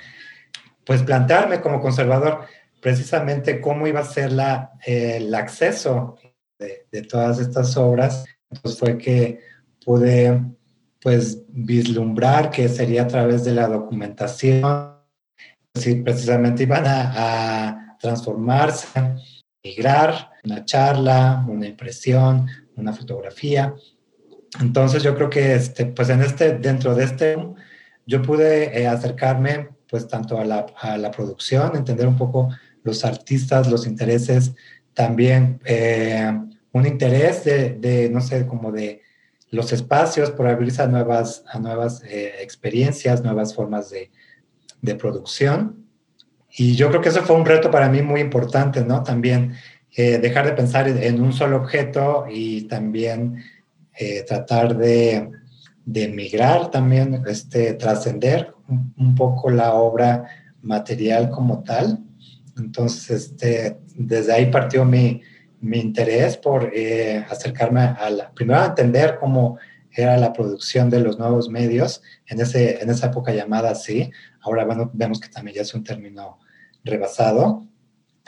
pues 0.83 1.03
plantearme 1.03 1.61
como 1.61 1.79
conservador 1.79 2.45
precisamente 2.81 3.61
cómo 3.61 3.87
iba 3.87 4.01
a 4.01 4.05
ser 4.05 4.31
la, 4.31 4.73
el 4.85 5.33
acceso 5.33 6.17
de, 6.59 6.87
de, 6.91 7.01
todas 7.03 7.39
estas 7.39 7.77
obras. 7.77 8.25
Entonces 8.49 8.79
fue 8.79 8.97
que 8.97 9.39
pude 9.83 10.41
pues 11.05 11.43
vislumbrar 11.49 12.49
que 12.49 12.67
sería 12.67 13.03
a 13.03 13.07
través 13.07 13.43
de 13.43 13.53
la 13.53 13.67
documentación, 13.67 14.95
si 15.75 16.01
precisamente 16.01 16.63
iban 16.63 16.87
a, 16.87 17.11
a 17.67 17.97
transformarse 17.99 18.87
migrar, 19.63 20.31
una 20.43 20.65
charla, 20.65 21.45
una 21.47 21.67
impresión, 21.67 22.47
una 22.75 22.91
fotografía. 22.91 23.75
Entonces 24.59 25.03
yo 25.03 25.13
creo 25.13 25.29
que 25.29 25.53
este, 25.53 25.85
pues 25.85 26.09
en 26.09 26.23
este, 26.23 26.57
dentro 26.57 26.95
de 26.95 27.03
este, 27.03 27.37
yo 28.07 28.23
pude 28.23 28.81
eh, 28.81 28.87
acercarme 28.87 29.69
pues 29.87 30.07
tanto 30.07 30.39
a 30.39 30.43
la, 30.43 30.65
a 30.81 30.97
la, 30.97 31.11
producción, 31.11 31.75
entender 31.75 32.07
un 32.07 32.17
poco 32.17 32.49
los 32.81 33.05
artistas, 33.05 33.69
los 33.69 33.85
intereses, 33.85 34.55
también 34.95 35.61
eh, 35.65 36.35
un 36.71 36.87
interés 36.87 37.43
de, 37.43 37.73
de, 37.73 38.09
no 38.09 38.21
sé, 38.21 38.47
como 38.47 38.71
de 38.71 39.04
los 39.55 39.73
espacios 39.73 40.31
por 40.31 40.47
abrirse 40.47 40.81
a 40.81 40.87
nuevas, 40.87 41.43
a 41.51 41.59
nuevas 41.59 42.03
eh, 42.03 42.35
experiencias, 42.41 43.23
nuevas 43.23 43.55
formas 43.55 43.89
de, 43.89 44.11
de 44.81 44.95
producción. 44.95 45.85
Y 46.57 46.75
yo 46.75 46.89
creo 46.89 47.01
que 47.01 47.09
eso 47.09 47.23
fue 47.23 47.35
un 47.35 47.45
reto 47.45 47.71
para 47.71 47.89
mí 47.89 48.01
muy 48.01 48.21
importante, 48.21 48.83
¿no? 48.83 49.03
También 49.03 49.55
eh, 49.97 50.17
dejar 50.19 50.45
de 50.45 50.51
pensar 50.51 50.87
en 50.87 51.21
un 51.21 51.31
solo 51.31 51.57
objeto 51.57 52.25
y 52.29 52.63
también 52.63 53.43
eh, 53.97 54.23
tratar 54.27 54.75
de, 54.77 55.31
de, 55.85 56.07
migrar 56.09 56.69
también, 56.69 57.23
este, 57.27 57.73
trascender 57.75 58.53
un, 58.67 59.15
poco 59.15 59.49
la 59.49 59.73
obra 59.73 60.25
material 60.61 61.29
como 61.29 61.63
tal. 61.63 62.03
Entonces, 62.57 63.09
este, 63.09 63.77
desde 63.95 64.33
ahí 64.33 64.47
partió 64.47 64.83
mi, 64.83 65.21
mi 65.61 65.79
interés 65.79 66.37
por 66.37 66.71
eh, 66.73 67.25
acercarme 67.29 67.81
a 67.81 68.09
la, 68.09 68.31
primero 68.31 68.59
a 68.59 68.65
entender 68.65 69.17
cómo 69.19 69.57
era 69.91 70.17
la 70.17 70.33
producción 70.33 70.89
de 70.89 70.99
los 70.99 71.17
nuevos 71.17 71.49
medios 71.49 72.01
en, 72.27 72.41
ese, 72.41 72.81
en 72.81 72.89
esa 72.89 73.07
época 73.07 73.33
llamada 73.33 73.71
así. 73.71 74.11
Ahora 74.41 74.65
bueno, 74.65 74.91
vemos 74.93 75.19
que 75.19 75.29
también 75.29 75.55
ya 75.55 75.61
es 75.61 75.73
un 75.73 75.83
término 75.83 76.39
rebasado. 76.83 77.65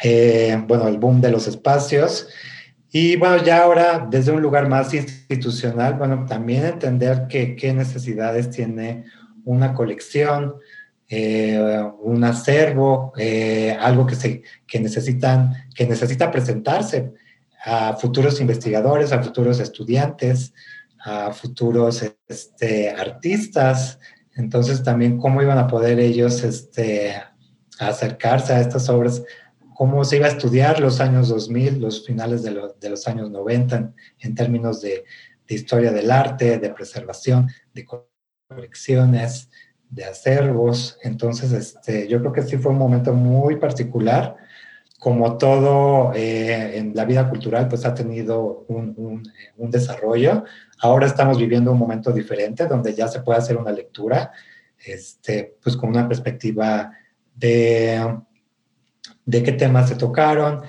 Eh, 0.03 0.62
bueno, 0.67 0.88
el 0.88 0.98
boom 0.98 1.22
de 1.22 1.31
los 1.31 1.48
espacios. 1.48 2.29
Y 2.91 3.17
bueno, 3.17 3.43
ya 3.43 3.63
ahora 3.63 4.07
desde 4.10 4.31
un 4.31 4.41
lugar 4.41 4.69
más 4.69 4.93
institucional, 4.93 5.96
bueno, 5.96 6.25
también 6.25 6.65
entender 6.65 7.27
que, 7.27 7.55
qué 7.55 7.74
necesidades 7.74 8.50
tiene 8.50 9.05
una 9.43 9.74
colección, 9.74 10.55
eh, 11.10 11.84
un 12.02 12.24
acervo, 12.24 13.14
eh, 13.18 13.78
algo 13.80 14.06
que, 14.06 14.16
se, 14.16 14.42
que, 14.68 14.80
necesitan, 14.80 15.54
que 15.74 15.88
necesita 15.88 16.30
presentarse 16.30 17.14
a 17.64 17.94
futuros 17.94 18.42
investigadores, 18.42 19.12
a 19.12 19.24
futuros 19.24 19.60
estudiantes, 19.60 20.54
a 21.00 21.32
futuros 21.32 22.04
este, 22.28 22.90
artistas. 22.90 24.00
Entonces 24.36 24.84
también 24.84 25.18
cómo 25.18 25.42
iban 25.42 25.58
a 25.58 25.68
poder 25.68 26.00
ellos 26.00 26.44
este, 26.44 27.16
acercarse 27.80 28.54
a 28.54 28.62
estas 28.62 28.90
obras, 28.90 29.24
cómo 29.74 30.04
se 30.04 30.18
iba 30.18 30.26
a 30.26 30.32
estudiar 30.32 30.80
los 30.80 31.00
años 31.00 31.30
2000, 31.30 31.80
los 31.80 32.06
finales 32.06 32.44
de, 32.44 32.90
los 32.90 33.08
años 33.08 33.30
90 33.30 33.94
en, 34.20 34.36
términos 34.36 34.82
de, 34.82 35.06
historia 35.48 35.92
del 35.92 36.12
arte, 36.12 36.58
de 36.58 36.70
preservación, 36.72 37.50
de 37.74 37.86
colecciones, 38.50 39.50
de 39.89 40.06
acervos. 40.06 40.98
Entonces, 41.03 41.51
este, 41.51 42.08
yo 42.08 42.20
creo 42.20 42.34
que 42.34 42.44
sí 42.44 42.58
fue 42.58 42.72
un 42.72 42.77
momento 42.77 43.13
muy 43.13 43.58
particular. 43.58 44.36
Como 45.00 45.38
todo 45.38 46.12
eh, 46.15 46.77
en 46.77 46.96
la 46.96 47.06
vida 47.06 47.29
cultural, 47.29 47.67
pues 47.67 47.86
ha 47.86 47.94
tenido 47.94 48.65
un, 48.67 49.24
un 49.58 49.72
desarrollo. 49.72 50.44
Ahora 50.79 51.06
estamos 51.06 51.38
viviendo 51.38 51.72
un 51.72 51.77
momento 51.77 52.12
diferente 52.12 52.65
donde 52.65 52.94
ya 52.94 53.08
se 53.08 53.22
puede 53.22 53.39
hacer 53.39 53.58
una 53.58 53.72
lectura, 53.72 54.32
este, 54.86 55.58
pues 55.62 55.75
con 55.75 55.89
una 55.89 56.08
perspectiva 56.08 56.91
de, 57.36 58.20
de 59.25 59.44
qué 59.44 59.51
temas 59.53 59.89
se 59.89 59.96
tocaron, 59.96 60.63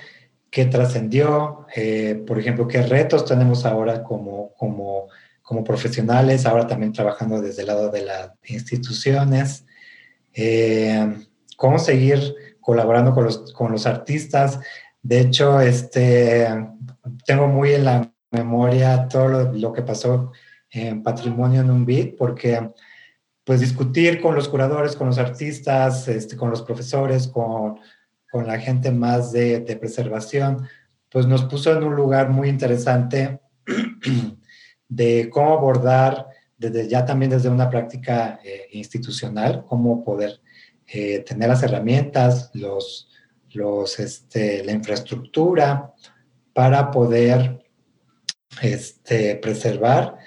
qué 0.49 0.65
trascendió, 0.65 1.67
eh, 1.75 2.23
por 2.25 2.39
ejemplo, 2.39 2.67
qué 2.67 2.81
retos 2.81 3.25
tenemos 3.25 3.65
ahora 3.65 4.03
como, 4.03 4.53
como, 4.57 5.07
como, 5.49 5.63
profesionales, 5.63 6.45
ahora 6.45 6.67
también 6.67 6.93
trabajando 6.93 7.41
desde 7.41 7.63
el 7.63 7.69
lado 7.69 7.89
de 7.89 8.03
las 8.03 8.33
instituciones, 8.47 9.65
eh, 10.31 11.11
cómo 11.57 11.79
seguir 11.79 12.35
colaborando 12.61 13.15
con 13.15 13.23
los, 13.23 13.51
con 13.53 13.71
los 13.71 13.87
artistas. 13.87 14.59
De 15.01 15.21
hecho, 15.21 15.59
este, 15.59 16.47
tengo 17.25 17.47
muy 17.47 17.73
en 17.73 17.85
la 17.85 18.13
memoria 18.29 19.07
todo 19.07 19.51
lo, 19.51 19.73
que 19.73 19.81
pasó 19.81 20.31
en 20.69 21.01
Patrimonio 21.01 21.61
en 21.61 21.71
un 21.71 21.83
Beat, 21.83 22.15
porque 22.15 22.69
pues 23.43 23.59
discutir 23.59 24.21
con 24.21 24.35
los 24.35 24.47
curadores, 24.47 24.95
con 24.95 25.07
los 25.07 25.17
artistas, 25.17 26.07
este, 26.07 26.37
con 26.37 26.51
los 26.51 26.61
profesores, 26.61 27.27
con, 27.27 27.79
con 28.31 28.45
la 28.45 28.59
gente 28.59 28.91
más 28.91 29.31
de, 29.31 29.61
de, 29.61 29.75
preservación, 29.77 30.67
pues 31.09 31.25
nos 31.25 31.45
puso 31.45 31.75
en 31.75 31.83
un 31.83 31.95
lugar 31.95 32.29
muy 32.29 32.49
interesante 32.49 33.39
de 34.89 35.29
cómo 35.29 35.53
abordar 35.53 36.27
desde 36.57 36.89
ya 36.89 37.05
también 37.05 37.31
desde 37.31 37.47
una 37.47 37.69
práctica 37.69 38.39
eh, 38.43 38.67
institucional, 38.73 39.63
cómo 39.65 40.03
poder 40.03 40.41
eh, 40.87 41.19
tener 41.19 41.47
las 41.47 41.63
herramientas, 41.63 42.51
los, 42.53 43.07
los, 43.51 43.99
este, 43.99 44.63
la 44.65 44.73
infraestructura 44.73 45.93
para 46.53 46.91
poder 46.91 47.63
este, 48.61 49.35
preservar 49.37 50.17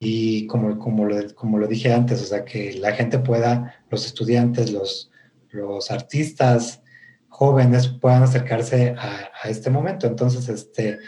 y, 0.00 0.46
como, 0.46 0.78
como, 0.78 1.06
lo, 1.06 1.34
como 1.34 1.58
lo 1.58 1.66
dije 1.66 1.92
antes, 1.92 2.22
o 2.22 2.26
sea, 2.26 2.44
que 2.44 2.74
la 2.74 2.92
gente 2.92 3.18
pueda, 3.18 3.82
los 3.90 4.06
estudiantes, 4.06 4.70
los, 4.70 5.10
los 5.50 5.90
artistas 5.90 6.82
jóvenes 7.28 7.88
puedan 7.88 8.22
acercarse 8.22 8.94
a, 8.96 9.30
a, 9.42 9.48
este 9.48 9.70
momento. 9.70 10.06
Entonces, 10.06 10.48
este, 10.48 10.98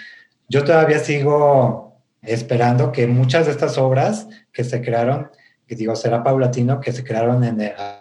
yo 0.49 0.65
todavía 0.65 0.99
sigo 0.99 1.90
esperando 2.23 2.93
que 2.93 3.07
muchas 3.07 3.47
de 3.47 3.53
estas 3.53 3.79
obras 3.79 4.29
que 4.53 4.65
se 4.65 4.83
crearon, 4.83 5.31
que 5.67 5.77
digo, 5.77 5.97
será 5.97 6.23
paulatino, 6.23 6.81
que 6.81 6.93
se 6.93 7.05
crearon 7.05 7.45
en, 7.45 7.61
a, 7.63 7.97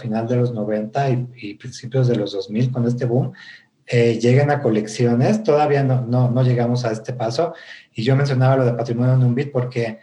final 0.00 0.28
de 0.28 0.36
los 0.36 0.52
90 0.52 1.10
y, 1.34 1.54
principios 1.54 2.08
de 2.08 2.16
los 2.16 2.32
2000 2.32 2.70
con 2.70 2.86
este 2.86 3.06
boom, 3.06 3.32
eh, 3.86 4.18
lleguen 4.18 4.50
a 4.50 4.60
colecciones. 4.60 5.42
Todavía 5.42 5.82
no, 5.82 6.02
no, 6.02 6.30
no, 6.30 6.42
llegamos 6.42 6.84
a 6.84 6.92
este 6.92 7.14
paso. 7.14 7.54
Y 7.94 8.02
yo 8.02 8.14
mencionaba 8.14 8.58
lo 8.58 8.66
de 8.66 8.74
patrimonio 8.74 9.14
en 9.14 9.24
un 9.24 9.34
porque 9.50 9.98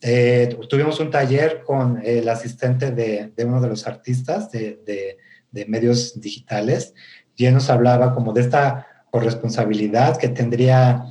eh, 0.00 0.58
tuvimos 0.68 0.98
un 0.98 1.10
taller 1.10 1.62
con 1.62 2.00
el 2.02 2.28
asistente 2.28 2.90
de, 2.90 3.32
de 3.36 3.44
uno 3.44 3.60
de 3.60 3.68
los 3.68 3.86
artistas 3.86 4.50
de, 4.50 4.80
de, 4.84 5.18
de, 5.50 5.66
medios 5.66 6.20
digitales 6.20 6.94
y 7.36 7.46
él 7.46 7.54
nos 7.54 7.70
hablaba 7.70 8.12
como 8.12 8.32
de 8.32 8.40
esta 8.40 8.86
corresponsabilidad 9.10 10.16
que 10.16 10.28
tendría 10.28 11.04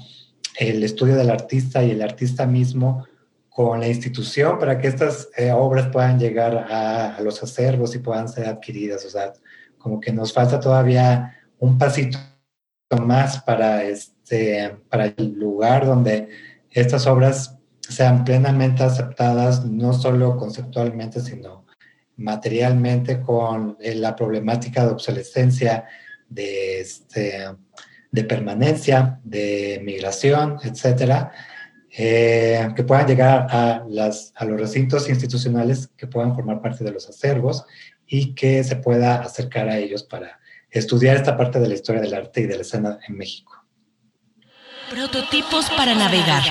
el 0.58 0.84
estudio 0.84 1.16
del 1.16 1.30
artista 1.30 1.84
y 1.84 1.92
el 1.92 2.02
artista 2.02 2.46
mismo 2.46 3.06
con 3.50 3.80
la 3.80 3.88
institución 3.88 4.58
para 4.60 4.78
que 4.78 4.88
estas 4.88 5.30
eh, 5.38 5.52
obras 5.52 5.88
puedan 5.88 6.20
llegar 6.20 6.56
a, 6.58 7.16
a 7.16 7.22
los 7.22 7.42
acervos 7.44 7.96
y 7.96 8.00
puedan 8.00 8.30
ser 8.30 8.48
adquiridas. 8.48 9.06
O 9.06 9.10
sea, 9.10 9.34
como 9.78 10.00
que 10.00 10.14
nos 10.14 10.32
falta 10.32 10.60
todavía 10.60 11.38
un 11.60 11.78
pasito 11.78 12.18
más 13.00 13.42
para, 13.44 13.84
este, 13.84 14.78
para 14.90 15.06
el 15.06 15.34
lugar 15.34 15.86
donde 15.86 16.30
estas 16.70 17.08
obras 17.08 17.58
sean 17.82 18.24
plenamente 18.24 18.84
aceptadas, 18.84 19.66
no 19.66 19.94
solo 19.94 20.38
conceptualmente, 20.38 21.20
sino 21.20 21.66
materialmente 22.18 23.22
con 23.22 23.78
eh, 23.80 23.96
la 23.96 24.16
problemática 24.16 24.86
de 24.86 24.92
obsolescencia, 24.92 25.86
de, 26.30 26.82
este, 26.82 27.46
de 28.12 28.24
permanencia, 28.24 29.20
de 29.24 29.82
migración, 29.84 30.58
etcétera, 30.64 31.32
eh, 31.98 32.70
que 32.76 32.84
puedan 32.84 33.08
llegar 33.08 33.48
a, 33.50 33.84
las, 33.90 34.34
a 34.36 34.46
los 34.46 34.60
recintos 34.60 35.10
institucionales 35.10 35.90
que 35.98 36.08
puedan 36.08 36.36
formar 36.36 36.62
parte 36.62 36.84
de 36.84 36.92
los 36.92 37.10
acervos 37.10 37.66
y 38.06 38.36
que 38.36 38.64
se 38.64 38.76
pueda 38.76 39.16
acercar 39.22 39.70
a 39.70 39.78
ellos 39.78 40.04
para 40.04 40.40
estudiar 40.70 41.18
esta 41.18 41.36
parte 41.36 41.60
de 41.60 41.68
la 41.68 41.74
historia 41.74 42.02
del 42.02 42.14
arte 42.14 42.42
y 42.42 42.46
de 42.46 42.56
la 42.56 42.62
escena 42.62 43.00
en 43.08 43.18
México. 43.18 43.66
Prototipos 44.90 45.70
para 45.70 45.96
navegar. 45.96 46.44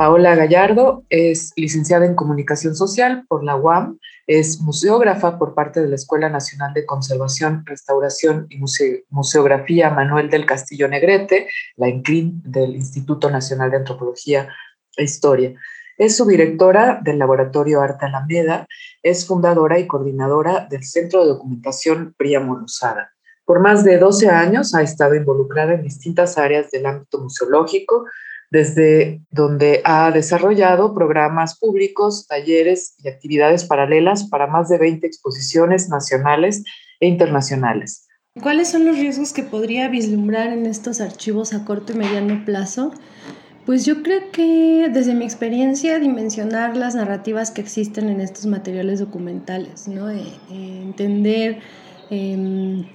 Paola 0.00 0.34
Gallardo 0.34 1.04
es 1.10 1.52
licenciada 1.56 2.06
en 2.06 2.14
Comunicación 2.14 2.74
Social 2.74 3.26
por 3.28 3.44
la 3.44 3.56
UAM, 3.56 3.98
es 4.26 4.58
museógrafa 4.62 5.38
por 5.38 5.54
parte 5.54 5.82
de 5.82 5.88
la 5.88 5.96
Escuela 5.96 6.30
Nacional 6.30 6.72
de 6.72 6.86
Conservación, 6.86 7.66
Restauración 7.66 8.46
y 8.48 8.56
Museografía 9.10 9.90
Manuel 9.90 10.30
del 10.30 10.46
Castillo 10.46 10.88
Negrete, 10.88 11.50
la 11.76 11.90
INCLIN 11.90 12.40
del 12.42 12.76
Instituto 12.76 13.30
Nacional 13.30 13.70
de 13.72 13.76
Antropología 13.76 14.48
e 14.96 15.04
Historia. 15.04 15.52
Es 15.98 16.16
subdirectora 16.16 16.98
del 17.04 17.18
Laboratorio 17.18 17.82
Arte 17.82 18.06
Alameda, 18.06 18.66
es 19.02 19.26
fundadora 19.26 19.78
y 19.78 19.86
coordinadora 19.86 20.66
del 20.70 20.82
Centro 20.82 21.20
de 21.20 21.28
Documentación 21.28 22.14
Príamo 22.16 22.54
Rosada. 22.54 23.12
Por 23.44 23.60
más 23.60 23.84
de 23.84 23.98
12 23.98 24.30
años 24.30 24.74
ha 24.74 24.80
estado 24.80 25.14
involucrada 25.14 25.74
en 25.74 25.82
distintas 25.82 26.38
áreas 26.38 26.70
del 26.70 26.86
ámbito 26.86 27.20
museológico, 27.20 28.06
desde 28.50 29.22
donde 29.30 29.80
ha 29.84 30.10
desarrollado 30.10 30.94
programas 30.94 31.58
públicos, 31.58 32.26
talleres 32.26 32.94
y 32.98 33.08
actividades 33.08 33.64
paralelas 33.64 34.24
para 34.24 34.46
más 34.46 34.68
de 34.68 34.78
20 34.78 35.06
exposiciones 35.06 35.88
nacionales 35.88 36.64
e 36.98 37.06
internacionales. 37.06 38.08
¿Cuáles 38.42 38.68
son 38.68 38.86
los 38.86 38.98
riesgos 38.98 39.32
que 39.32 39.42
podría 39.42 39.88
vislumbrar 39.88 40.52
en 40.52 40.66
estos 40.66 41.00
archivos 41.00 41.52
a 41.52 41.64
corto 41.64 41.92
y 41.92 41.96
mediano 41.96 42.44
plazo? 42.44 42.92
Pues 43.66 43.84
yo 43.84 44.02
creo 44.02 44.30
que 44.32 44.88
desde 44.92 45.14
mi 45.14 45.24
experiencia 45.24 45.98
dimensionar 45.98 46.76
las 46.76 46.94
narrativas 46.94 47.50
que 47.50 47.60
existen 47.60 48.08
en 48.08 48.20
estos 48.20 48.46
materiales 48.46 48.98
documentales, 49.00 49.86
¿no? 49.86 50.10
Eh, 50.10 50.22
eh, 50.50 50.80
entender 50.82 51.58
em, 52.08 52.86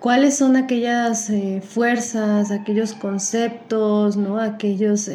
cuáles 0.00 0.36
son 0.36 0.56
aquellas 0.56 1.30
eh, 1.30 1.62
fuerzas, 1.66 2.50
aquellos 2.50 2.94
conceptos, 2.94 4.16
¿no? 4.16 4.38
aquellos 4.38 5.10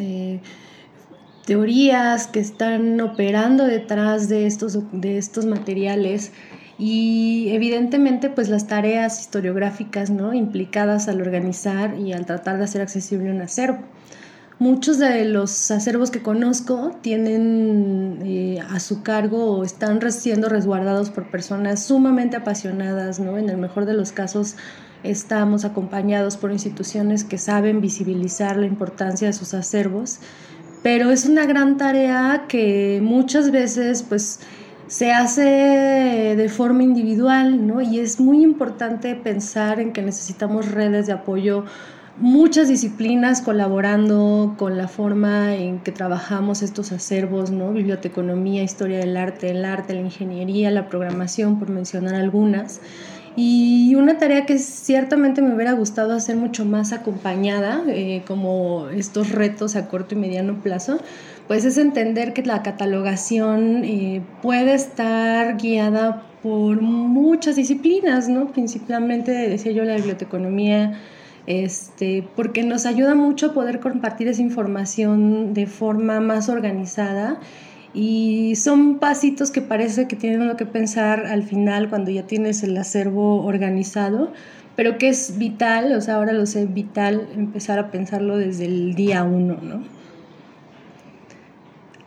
teorías 1.45 2.27
que 2.27 2.39
están 2.39 2.99
operando 3.01 3.65
detrás 3.65 4.29
de 4.29 4.45
estos, 4.45 4.79
de 4.91 5.17
estos 5.17 5.45
materiales 5.45 6.31
y 6.77 7.49
evidentemente 7.49 8.29
pues 8.29 8.49
las 8.49 8.67
tareas 8.67 9.19
historiográficas 9.21 10.09
¿no? 10.09 10.33
implicadas 10.33 11.07
al 11.07 11.21
organizar 11.21 11.97
y 11.99 12.13
al 12.13 12.25
tratar 12.25 12.57
de 12.57 12.63
hacer 12.63 12.81
accesible 12.81 13.29
un 13.31 13.41
acervo. 13.41 13.79
Muchos 14.63 14.97
de 14.97 15.25
los 15.25 15.71
acervos 15.71 16.09
que 16.09 16.21
conozco 16.21 16.91
tienen 17.01 18.19
eh, 18.23 18.61
a 18.61 18.79
su 18.79 19.03
cargo 19.03 19.57
o 19.57 19.65
están 19.65 19.99
siendo 20.09 20.47
resguardados 20.47 21.09
por 21.09 21.29
personas 21.29 21.83
sumamente 21.83 22.37
apasionadas, 22.37 23.19
¿no? 23.19 23.37
En 23.37 23.49
el 23.49 23.57
mejor 23.57 23.85
de 23.85 23.93
los 23.93 24.13
casos 24.13 24.55
estamos 25.03 25.65
acompañados 25.65 26.37
por 26.37 26.53
instituciones 26.53 27.25
que 27.25 27.37
saben 27.37 27.81
visibilizar 27.81 28.55
la 28.55 28.65
importancia 28.65 29.27
de 29.27 29.33
sus 29.33 29.53
acervos, 29.53 30.19
pero 30.81 31.11
es 31.11 31.25
una 31.25 31.45
gran 31.45 31.75
tarea 31.75 32.45
que 32.47 33.01
muchas 33.03 33.51
veces 33.51 34.01
pues 34.01 34.39
se 34.87 35.11
hace 35.11 35.41
de 36.37 36.47
forma 36.47 36.83
individual, 36.83 37.67
¿no? 37.67 37.81
Y 37.81 37.99
es 37.99 38.17
muy 38.21 38.41
importante 38.41 39.13
pensar 39.15 39.81
en 39.81 39.91
que 39.91 40.01
necesitamos 40.01 40.71
redes 40.71 41.07
de 41.07 41.11
apoyo 41.11 41.65
muchas 42.17 42.67
disciplinas 42.67 43.41
colaborando 43.41 44.55
con 44.57 44.77
la 44.77 44.87
forma 44.87 45.55
en 45.55 45.79
que 45.79 45.91
trabajamos 45.91 46.61
estos 46.61 46.91
acervos, 46.91 47.51
¿no? 47.51 47.71
Biblioteconomía, 47.73 48.63
historia 48.63 48.99
del 48.99 49.17
arte, 49.17 49.49
el 49.49 49.65
arte, 49.65 49.93
la 49.93 50.01
ingeniería, 50.01 50.69
la 50.71 50.89
programación, 50.89 51.59
por 51.59 51.69
mencionar 51.69 52.15
algunas. 52.15 52.81
Y 53.35 53.95
una 53.95 54.19
tarea 54.19 54.45
que 54.45 54.59
ciertamente 54.59 55.41
me 55.41 55.55
hubiera 55.55 55.71
gustado 55.71 56.13
hacer 56.13 56.35
mucho 56.35 56.65
más 56.65 56.93
acompañada, 56.93 57.81
eh, 57.87 58.21
como 58.27 58.89
estos 58.89 59.31
retos 59.31 59.75
a 59.75 59.87
corto 59.87 60.13
y 60.13 60.19
mediano 60.19 60.61
plazo, 60.61 60.99
pues 61.47 61.65
es 61.65 61.79
entender 61.79 62.33
que 62.33 62.43
la 62.43 62.61
catalogación 62.61 63.83
eh, 63.85 64.21
puede 64.43 64.75
estar 64.75 65.57
guiada 65.57 66.21
por 66.43 66.79
muchas 66.81 67.55
disciplinas, 67.55 68.29
¿no? 68.29 68.51
Principalmente, 68.51 69.31
decía 69.31 69.71
yo, 69.71 69.83
la 69.83 69.95
biblioteconomía, 69.95 70.99
este, 71.45 72.27
porque 72.35 72.63
nos 72.63 72.85
ayuda 72.85 73.15
mucho 73.15 73.47
a 73.47 73.53
poder 73.53 73.79
compartir 73.79 74.27
esa 74.27 74.41
información 74.41 75.53
de 75.53 75.67
forma 75.67 76.19
más 76.19 76.49
organizada 76.49 77.39
y 77.93 78.55
son 78.55 78.99
pasitos 78.99 79.51
que 79.51 79.61
parece 79.61 80.07
que 80.07 80.15
tienen 80.15 80.41
uno 80.41 80.57
que 80.57 80.65
pensar 80.65 81.25
al 81.27 81.43
final 81.43 81.89
cuando 81.89 82.11
ya 82.11 82.23
tienes 82.23 82.63
el 82.63 82.75
acervo 82.77 83.45
organizado, 83.45 84.31
pero 84.75 84.97
que 84.97 85.09
es 85.09 85.37
vital, 85.37 85.93
o 85.93 86.01
sea, 86.01 86.15
ahora 86.15 86.33
lo 86.33 86.45
sé, 86.45 86.65
vital 86.65 87.27
empezar 87.35 87.77
a 87.77 87.91
pensarlo 87.91 88.37
desde 88.37 88.65
el 88.65 88.95
día 88.95 89.23
uno, 89.23 89.57
¿no? 89.61 89.83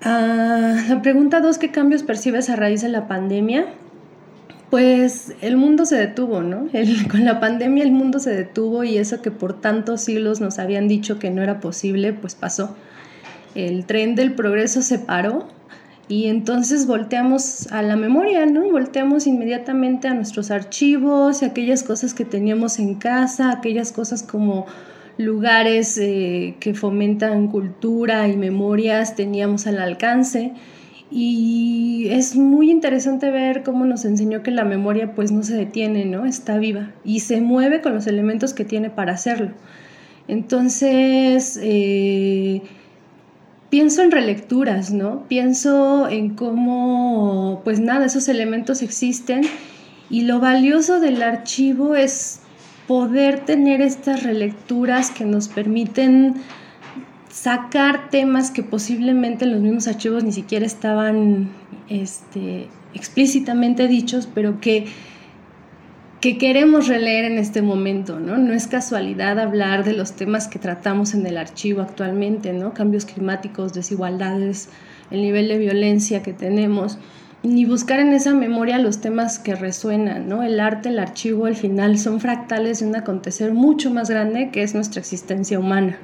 Ah, 0.03 0.85
la 0.89 1.03
pregunta 1.03 1.41
dos, 1.41 1.59
¿qué 1.59 1.71
cambios 1.71 2.03
percibes 2.03 2.51
a 2.51 2.57
raíz 2.57 2.83
de 2.83 2.89
la 2.89 3.07
pandemia? 3.07 3.67
Pues 4.71 5.33
el 5.43 5.57
mundo 5.57 5.87
se 5.87 5.97
detuvo, 5.97 6.43
¿no? 6.43 6.69
con 7.11 7.25
la 7.25 7.41
pandemia 7.41 7.85
el 7.85 7.93
mundo 7.93 8.19
se 8.19 8.31
detuvo 8.31 8.85
y 8.85 8.99
eso 8.99 9.23
que 9.23 9.31
por 9.31 9.61
tantos 9.61 10.01
siglos 10.01 10.41
nos 10.41 10.59
habían 10.59 10.89
dicho 10.89 11.19
que 11.19 11.31
no 11.31 11.43
era 11.43 11.61
posible, 11.61 12.13
pues 12.13 12.35
pasó. 12.35 12.77
El 13.55 13.87
tren 13.87 14.17
del 14.17 14.35
progreso 14.35 14.83
se 14.83 14.99
paró 14.99 15.49
y 16.09 16.27
entonces 16.27 16.87
volteamos 16.87 17.73
a 17.73 17.83
la 17.83 17.97
memoria, 17.97 18.47
¿no? 18.47 18.71
Volteamos 18.71 19.27
inmediatamente 19.27 20.09
a 20.09 20.15
nuestros 20.15 20.51
archivos 20.51 21.43
y 21.43 21.47
aquellas 21.47 21.83
cosas 21.83 22.15
que 22.15 22.25
teníamos 22.25 22.79
en 22.79 22.95
casa, 22.95 23.51
aquellas 23.51 23.93
cosas 23.93 24.23
como 24.23 24.67
lugares 25.19 25.99
eh, 25.99 26.57
que 26.61 26.75
fomentan 26.75 27.49
cultura 27.49 28.29
y 28.29 28.37
memorias 28.37 29.17
teníamos 29.17 29.67
al 29.67 29.79
alcance. 29.79 30.53
Y 31.11 32.09
es 32.11 32.35
muy 32.35 32.71
interesante 32.71 33.31
ver 33.31 33.63
cómo 33.63 33.85
nos 33.85 34.05
enseñó 34.05 34.43
que 34.43 34.51
la 34.51 34.65
memoria 34.65 35.15
pues 35.15 35.31
no 35.31 35.43
se 35.43 35.55
detiene, 35.55 36.05
¿no? 36.05 36.27
Está 36.27 36.59
viva 36.59 36.91
y 37.05 37.21
se 37.21 37.41
mueve 37.41 37.81
con 37.81 37.95
los 37.95 38.07
elementos 38.07 38.55
que 38.55 38.65
tiene 38.65 38.91
para 38.91 39.13
hacerlo. 39.13 39.53
Entonces, 40.29 41.59
eh, 41.63 42.63
pienso 43.71 44.03
en 44.03 44.11
relecturas, 44.11 44.93
¿no? 44.93 45.25
Pienso 45.29 46.09
en 46.09 46.35
cómo, 46.35 47.61
pues 47.63 47.79
nada, 47.79 48.07
esos 48.07 48.29
elementos 48.29 48.83
existen 48.83 49.43
y 50.11 50.23
lo 50.23 50.41
valioso 50.41 51.01
del 51.01 51.23
archivo 51.23 51.95
es 51.95 52.41
poder 52.87 53.45
tener 53.45 53.81
estas 53.81 54.23
relecturas 54.23 55.11
que 55.11 55.25
nos 55.25 55.49
permiten 55.49 56.35
sacar 57.37 58.09
temas 58.09 58.51
que 58.51 58.63
posiblemente 58.63 59.45
en 59.45 59.53
los 59.53 59.61
mismos 59.61 59.89
archivos 59.89 60.25
ni 60.25 60.33
siquiera 60.33 60.65
estaban 60.65 61.51
este, 61.91 62.69
explícitamente 62.95 63.89
dichos, 63.89 64.27
pero 64.35 64.59
que, 64.59 64.87
que 66.23 66.39
queremos 66.39 66.89
releer 66.89 67.27
en 67.27 67.37
este 67.37 67.61
momento, 67.61 68.19
¿no? 68.21 68.39
No 68.39 68.55
es 68.55 68.67
casualidad 68.67 69.39
hablar 69.39 69.85
de 69.85 69.93
los 69.93 70.13
temas 70.13 70.49
que 70.49 70.59
tratamos 70.59 71.13
en 71.13 71.27
el 71.27 71.37
archivo 71.37 71.83
actualmente, 71.83 72.55
¿no? 72.55 72.73
Cambios 72.73 73.05
climáticos, 73.05 73.75
desigualdades, 73.75 74.71
el 75.11 75.21
nivel 75.21 75.49
de 75.49 75.59
violencia 75.59 76.23
que 76.23 76.33
tenemos, 76.33 76.99
ni 77.43 77.67
buscar 77.67 78.01
en 78.01 78.15
esa 78.15 78.33
memoria 78.33 78.79
los 78.79 79.03
temas 79.03 79.39
que 79.39 79.55
resuenan, 79.55 80.27
¿no? 80.27 80.43
El 80.43 80.59
arte, 80.59 80.89
el 80.89 80.99
archivo, 80.99 81.45
al 81.45 81.57
final 81.57 81.99
son 81.99 82.19
fractales 82.19 82.81
de 82.81 82.87
un 82.87 82.97
acontecer 82.97 83.53
mucho 83.53 83.91
más 83.91 84.09
grande 84.09 84.49
que 84.51 84.63
es 84.63 84.75
nuestra 84.75 85.01
existencia 85.01 85.59
humana. 85.59 85.99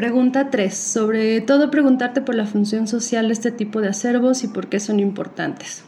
Pregunta 0.00 0.48
3. 0.48 0.74
Sobre 0.74 1.42
todo 1.42 1.70
preguntarte 1.70 2.22
por 2.22 2.34
la 2.34 2.46
función 2.46 2.88
social 2.88 3.26
de 3.26 3.34
este 3.34 3.50
tipo 3.50 3.82
de 3.82 3.88
acervos 3.88 4.42
y 4.44 4.48
por 4.48 4.68
qué 4.68 4.80
son 4.80 4.98
importantes. 4.98 5.84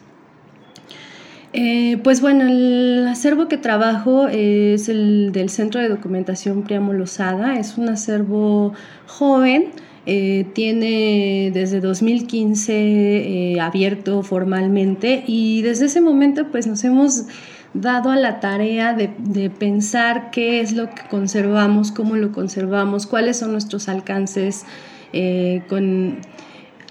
Eh, 1.55 1.96
pues 2.05 2.20
bueno, 2.20 2.46
el 2.46 3.07
acervo 3.09 3.48
que 3.48 3.57
trabajo 3.57 4.29
es 4.29 4.90
el 4.90 5.33
del 5.33 5.48
Centro 5.48 5.81
de 5.81 5.88
Documentación 5.88 6.62
Priamo 6.62 6.92
Lozada. 6.92 7.59
Es 7.59 7.79
un 7.79 7.88
acervo 7.88 8.75
joven, 9.07 9.70
eh, 10.05 10.44
tiene 10.53 11.51
desde 11.55 11.81
2015 11.81 12.75
eh, 12.75 13.61
abierto 13.62 14.22
formalmente 14.22 15.25
y 15.27 15.62
desde 15.62 15.87
ese 15.87 16.03
momento 16.03 16.48
pues 16.53 16.66
nos 16.66 16.85
hemos 16.85 17.25
dado 17.74 18.11
a 18.11 18.16
la 18.16 18.40
tarea 18.40 18.94
de, 18.94 19.50
pensar 19.50 20.30
qué 20.30 20.61
es 20.61 20.72
lo 20.72 20.90
que 20.90 21.02
conservamos, 21.08 21.92
cómo 21.92 22.16
lo 22.16 22.32
conservamos, 22.32 23.06
cuáles 23.06 23.38
son 23.38 23.52
nuestros 23.52 23.88
alcances 23.88 24.64
eh, 25.12 25.62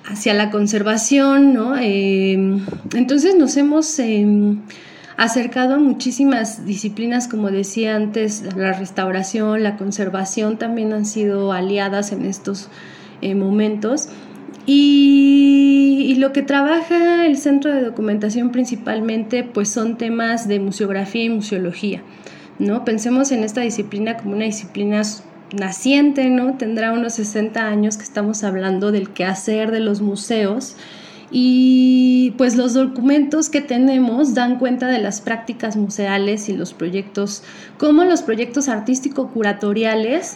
hacia 0.06 0.34
la 0.34 0.50
conservación, 0.50 1.54
¿no? 1.54 1.78
Eh, 1.78 2.34
entonces 2.96 3.36
nos 3.36 3.58
hemos 3.58 4.00
em, 4.00 4.62
acercado 5.18 5.76
a 5.76 5.78
muchísimas 5.78 6.66
disciplinas, 6.66 7.28
como 7.28 7.52
decía 7.52 7.96
antes, 7.96 8.44
la 8.56 8.74
restauración, 8.74 9.62
la 9.62 9.78
conservación 9.78 10.58
también 10.58 10.94
han 10.94 11.06
sido 11.06 11.52
aliadas 11.52 12.12
en 12.12 12.26
estos 12.26 12.70
eh, 13.22 13.36
momentos. 13.36 14.10
Y, 14.66 16.16
lo 16.18 16.34
que 16.34 16.44
trabaja 16.44 17.26
el 17.26 17.36
centro 17.36 17.74
de 17.74 17.82
documentación 17.82 18.52
principalmente 18.52 19.44
pues 19.44 19.70
son 19.70 19.98
temas 19.98 20.48
de 20.48 20.60
museografía 20.60 21.24
y 21.24 21.30
museología. 21.30 22.04
¿no? 22.60 22.86
Pensemos 22.86 23.32
en 23.32 23.44
esta 23.44 23.62
disciplina 23.62 24.18
como 24.18 24.36
una 24.36 24.46
disciplina 24.46 25.02
naciente, 25.52 26.30
¿no? 26.30 26.58
Tendrá 26.58 26.94
unos 26.94 27.14
60 27.14 27.66
años 27.66 27.98
que 27.98 28.04
estamos 28.04 28.44
hablando 28.44 28.92
del 28.92 29.10
quehacer 29.10 29.72
de 29.72 29.80
los 29.80 30.02
museos 30.02 30.76
y 31.32 32.34
pues 32.38 32.56
los 32.56 32.74
documentos 32.74 33.50
que 33.50 33.62
tenemos 33.62 34.34
dan 34.34 34.60
cuenta 34.60 34.88
de 34.88 35.00
las 35.00 35.22
prácticas 35.22 35.78
museales 35.78 36.50
y 36.50 36.54
los 36.54 36.74
proyectos, 36.74 37.44
como 37.78 38.04
los 38.04 38.22
proyectos 38.22 38.68
artístico-curatoriales 38.68 40.36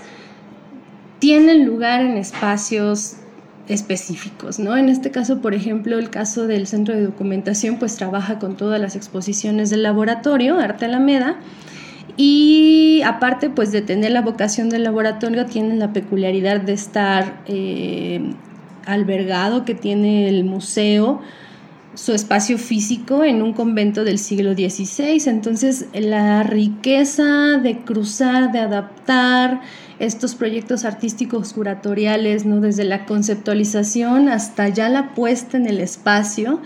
tienen 1.19 1.65
lugar 1.65 2.01
en 2.01 2.17
espacios 2.17 3.17
específicos, 3.67 4.59
¿no? 4.59 4.77
En 4.77 4.89
este 4.89 5.11
caso, 5.11 5.41
por 5.41 5.53
ejemplo, 5.53 5.97
el 5.97 6.09
caso 6.09 6.47
del 6.47 6.67
centro 6.67 6.93
de 6.93 7.03
documentación, 7.03 7.77
pues 7.77 7.95
trabaja 7.95 8.39
con 8.39 8.57
todas 8.57 8.79
las 8.79 8.95
exposiciones 8.95 9.69
del 9.69 9.83
laboratorio, 9.83 10.59
Arte 10.59 10.85
Alameda, 10.85 11.37
y 12.17 13.01
aparte, 13.03 13.49
pues 13.49 13.71
de 13.71 13.81
tener 13.81 14.11
la 14.11 14.21
vocación 14.21 14.69
del 14.69 14.83
laboratorio, 14.83 15.45
tiene 15.45 15.75
la 15.75 15.91
peculiaridad 15.91 16.61
de 16.61 16.73
estar 16.73 17.41
eh, 17.47 18.21
albergado, 18.85 19.65
que 19.65 19.75
tiene 19.75 20.29
el 20.29 20.45
museo, 20.45 21.21
su 21.95 22.13
espacio 22.13 22.57
físico 22.57 23.23
en 23.23 23.41
un 23.41 23.53
convento 23.53 24.03
del 24.03 24.19
siglo 24.19 24.53
XVI. 24.53 25.29
Entonces, 25.29 25.87
la 25.93 26.43
riqueza 26.43 27.57
de 27.61 27.79
cruzar, 27.79 28.51
de 28.51 28.59
adaptar, 28.59 29.61
estos 29.99 30.35
proyectos 30.35 30.85
artísticos 30.85 31.53
curatoriales, 31.53 32.45
¿no? 32.45 32.59
desde 32.59 32.83
la 32.83 33.05
conceptualización 33.05 34.29
hasta 34.29 34.69
ya 34.69 34.89
la 34.89 35.13
puesta 35.13 35.57
en 35.57 35.67
el 35.67 35.79
espacio, 35.79 36.61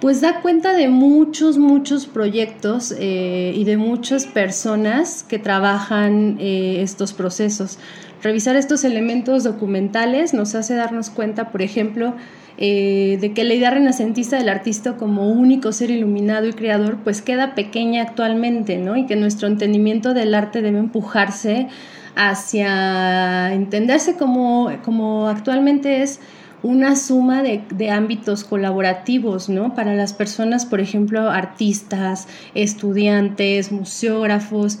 pues 0.00 0.20
da 0.20 0.40
cuenta 0.40 0.72
de 0.72 0.88
muchos, 0.88 1.58
muchos 1.58 2.06
proyectos 2.06 2.94
eh, 2.98 3.52
y 3.54 3.64
de 3.64 3.76
muchas 3.76 4.26
personas 4.26 5.24
que 5.24 5.38
trabajan 5.38 6.36
eh, 6.40 6.80
estos 6.80 7.12
procesos. 7.12 7.78
Revisar 8.22 8.56
estos 8.56 8.84
elementos 8.84 9.44
documentales 9.44 10.32
nos 10.32 10.54
hace 10.54 10.74
darnos 10.74 11.10
cuenta, 11.10 11.50
por 11.50 11.60
ejemplo, 11.60 12.14
eh, 12.56 13.18
de 13.20 13.32
que 13.32 13.44
la 13.44 13.54
idea 13.54 13.70
renacentista 13.70 14.36
del 14.36 14.50
artista 14.50 14.96
como 14.96 15.30
único 15.30 15.72
ser 15.72 15.90
iluminado 15.90 16.46
y 16.46 16.52
creador 16.52 16.98
pues 17.02 17.22
queda 17.22 17.54
pequeña 17.54 18.02
actualmente, 18.02 18.76
¿no? 18.76 18.96
Y 18.96 19.06
que 19.06 19.16
nuestro 19.16 19.48
entendimiento 19.48 20.12
del 20.12 20.34
arte 20.34 20.60
debe 20.60 20.78
empujarse 20.78 21.68
hacia 22.16 23.52
entenderse 23.52 24.16
como, 24.16 24.70
como 24.84 25.28
actualmente 25.28 26.02
es 26.02 26.20
una 26.62 26.96
suma 26.96 27.42
de, 27.42 27.62
de, 27.74 27.90
ámbitos 27.90 28.44
colaborativos, 28.44 29.48
¿no? 29.48 29.74
Para 29.74 29.94
las 29.94 30.12
personas, 30.12 30.66
por 30.66 30.80
ejemplo, 30.80 31.30
artistas, 31.30 32.28
estudiantes, 32.54 33.72
museógrafos. 33.72 34.78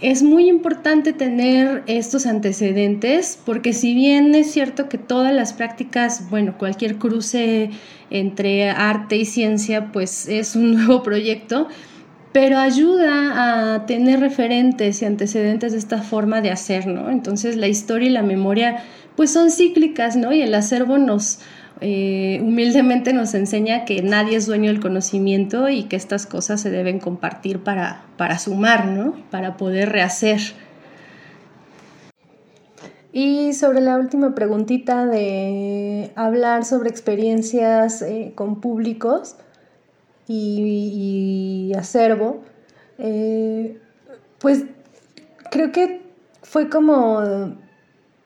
Es 0.00 0.22
muy 0.22 0.48
importante 0.48 1.12
tener 1.12 1.84
estos 1.86 2.26
antecedentes 2.26 3.38
porque 3.44 3.72
si 3.72 3.94
bien 3.94 4.34
es 4.34 4.50
cierto 4.50 4.88
que 4.88 4.98
todas 4.98 5.32
las 5.32 5.52
prácticas, 5.52 6.28
bueno, 6.28 6.56
cualquier 6.58 6.96
cruce 6.96 7.70
entre 8.10 8.68
arte 8.70 9.16
y 9.16 9.24
ciencia, 9.24 9.92
pues 9.92 10.28
es 10.28 10.56
un 10.56 10.74
nuevo 10.74 11.02
proyecto, 11.02 11.68
pero 12.32 12.58
ayuda 12.58 13.74
a 13.74 13.86
tener 13.86 14.20
referentes 14.20 15.02
y 15.02 15.04
antecedentes 15.04 15.72
de 15.72 15.78
esta 15.78 16.02
forma 16.02 16.40
de 16.40 16.50
hacer, 16.50 16.86
¿no? 16.86 17.10
Entonces 17.10 17.56
la 17.56 17.68
historia 17.68 18.08
y 18.08 18.12
la 18.12 18.22
memoria 18.22 18.82
pues 19.16 19.30
son 19.30 19.50
cíclicas, 19.50 20.16
¿no? 20.16 20.32
Y 20.32 20.40
el 20.40 20.54
acervo 20.54 20.96
nos 20.96 21.40
eh, 21.84 22.40
humildemente 22.42 23.12
nos 23.12 23.34
enseña 23.34 23.84
que 23.84 24.02
nadie 24.02 24.36
es 24.36 24.46
dueño 24.46 24.70
del 24.70 24.80
conocimiento 24.80 25.68
y 25.68 25.84
que 25.84 25.96
estas 25.96 26.26
cosas 26.26 26.60
se 26.60 26.70
deben 26.70 27.00
compartir 27.00 27.58
para, 27.58 28.04
para 28.16 28.38
sumar, 28.38 28.86
¿no? 28.86 29.14
Para 29.30 29.56
poder 29.56 29.90
rehacer. 29.90 30.40
Y 33.12 33.52
sobre 33.52 33.82
la 33.82 33.98
última 33.98 34.34
preguntita 34.34 35.04
de 35.04 36.12
hablar 36.14 36.64
sobre 36.64 36.88
experiencias 36.88 38.00
eh, 38.00 38.32
con 38.34 38.60
públicos 38.60 39.36
y, 40.28 41.72
acervo, 41.76 42.42
eh, 42.98 43.78
pues 44.38 44.64
creo 45.50 45.72
que 45.72 46.02
fue 46.42 46.68
como 46.68 47.20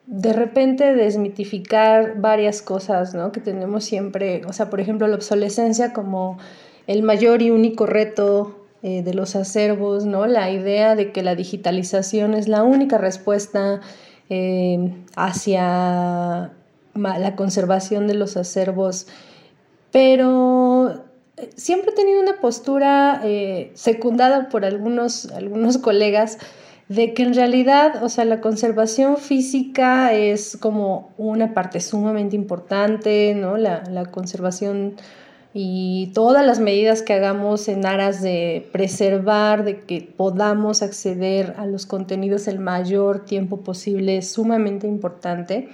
de 0.07 0.33
repente 0.33 0.95
desmitificar 0.95 2.19
varias 2.19 2.61
cosas, 2.61 3.13
¿no? 3.13 3.31
Que 3.31 3.41
tenemos 3.41 3.83
siempre, 3.83 4.41
o 4.45 4.53
sea, 4.53 4.69
por 4.69 4.79
ejemplo, 4.79 5.07
la 5.07 5.15
obsolescencia 5.15 5.91
como 5.93 6.37
el 6.87 7.03
mayor 7.03 7.41
y 7.41 7.51
único 7.51 7.85
reto 7.85 8.65
eh, 8.83 9.03
de 9.03 9.13
los 9.13 9.35
acervos, 9.35 10.05
¿no? 10.05 10.25
La 10.27 10.49
idea 10.49 10.95
de 10.95 11.11
que 11.11 11.23
la 11.23 11.35
digitalización 11.35 12.33
es 12.33 12.47
la 12.47 12.63
única 12.63 12.97
respuesta 12.97 13.81
eh, 14.29 14.93
hacia 15.15 16.51
la 16.93 17.35
conservación 17.35 18.07
de 18.07 18.13
los 18.13 18.37
acervos, 18.37 19.07
pero 19.91 21.03
siempre 21.55 21.91
he 21.91 21.95
tenido 21.95 22.21
una 22.21 22.39
postura 22.39 23.21
secundada 23.73 24.49
por 24.49 24.65
algunos, 24.65 25.31
algunos 25.31 25.77
colegas 25.77 26.37
de 26.89 27.13
que 27.13 27.23
en 27.23 27.33
realidad, 27.33 28.03
o 28.03 28.09
sea, 28.09 28.23
la 28.25 28.39
conservación 28.39 29.17
física 29.17 30.13
es 30.13 30.57
como 30.57 31.11
una 31.17 31.53
parte 31.53 31.81
sumamente 31.81 32.35
importante, 32.35 33.33
¿no? 33.35 33.57
La, 33.57 33.83
la, 33.89 34.05
conservación 34.05 34.95
y 35.53 36.11
todas 36.13 36.45
las 36.45 36.59
medidas 36.59 37.01
que 37.01 37.13
hagamos 37.13 37.67
en 37.67 37.85
aras 37.85 38.21
de 38.21 38.69
preservar, 38.71 39.65
de 39.65 39.81
que 39.81 40.01
podamos 40.15 40.81
acceder 40.81 41.55
a 41.57 41.65
los 41.65 41.85
contenidos 41.85 42.47
el 42.47 42.59
mayor 42.59 43.25
tiempo 43.25 43.61
posible 43.61 44.17
es 44.17 44.31
sumamente 44.31 44.87
importante. 44.87 45.67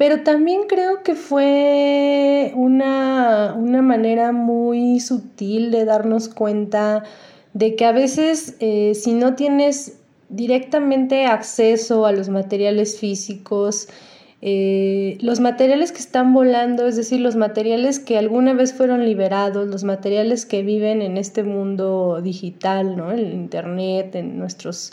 Pero 0.00 0.22
también 0.22 0.62
creo 0.66 1.02
que 1.02 1.14
fue 1.14 2.52
una, 2.54 3.52
una 3.54 3.82
manera 3.82 4.32
muy 4.32 4.98
sutil 4.98 5.70
de 5.70 5.84
darnos 5.84 6.30
cuenta 6.30 7.04
de 7.52 7.76
que 7.76 7.84
a 7.84 7.92
veces 7.92 8.56
eh, 8.60 8.92
si 8.94 9.12
no 9.12 9.34
tienes 9.34 9.98
directamente 10.30 11.26
acceso 11.26 12.06
a 12.06 12.12
los 12.12 12.30
materiales 12.30 12.98
físicos, 12.98 13.88
eh, 14.40 15.18
los 15.20 15.38
materiales 15.38 15.92
que 15.92 15.98
están 15.98 16.32
volando, 16.32 16.86
es 16.86 16.96
decir, 16.96 17.20
los 17.20 17.36
materiales 17.36 17.98
que 17.98 18.16
alguna 18.16 18.54
vez 18.54 18.72
fueron 18.72 19.04
liberados, 19.04 19.68
los 19.68 19.84
materiales 19.84 20.46
que 20.46 20.62
viven 20.62 21.02
en 21.02 21.18
este 21.18 21.42
mundo 21.42 22.22
digital, 22.22 22.96
¿no? 22.96 23.12
en 23.12 23.34
Internet, 23.34 24.14
en 24.14 24.38
nuestros 24.38 24.92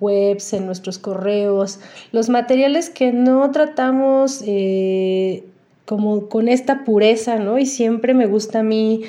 webs, 0.00 0.52
en 0.52 0.66
nuestros 0.66 0.98
correos, 0.98 1.80
los 2.12 2.28
materiales 2.28 2.90
que 2.90 3.12
no 3.12 3.50
tratamos 3.50 4.42
eh, 4.46 5.44
como 5.84 6.28
con 6.28 6.48
esta 6.48 6.84
pureza, 6.84 7.36
¿no? 7.36 7.58
Y 7.58 7.66
siempre 7.66 8.14
me 8.14 8.26
gusta 8.26 8.60
a 8.60 8.62
mí 8.62 9.02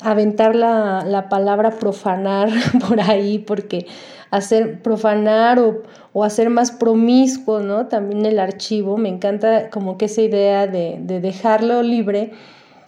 aventar 0.00 0.56
la, 0.56 1.04
la 1.04 1.28
palabra 1.28 1.78
profanar 1.78 2.50
por 2.88 3.00
ahí, 3.00 3.38
porque 3.38 3.86
hacer 4.32 4.80
profanar 4.80 5.60
o, 5.60 6.24
hacer 6.24 6.50
más 6.50 6.72
promiscuo, 6.72 7.60
¿no? 7.60 7.86
También 7.86 8.24
el 8.26 8.38
archivo, 8.38 8.96
me 8.96 9.10
encanta 9.10 9.70
como 9.70 9.98
que 9.98 10.06
esa 10.06 10.22
idea 10.22 10.66
de, 10.66 10.98
dejarlo 11.00 11.82
libre 11.82 12.32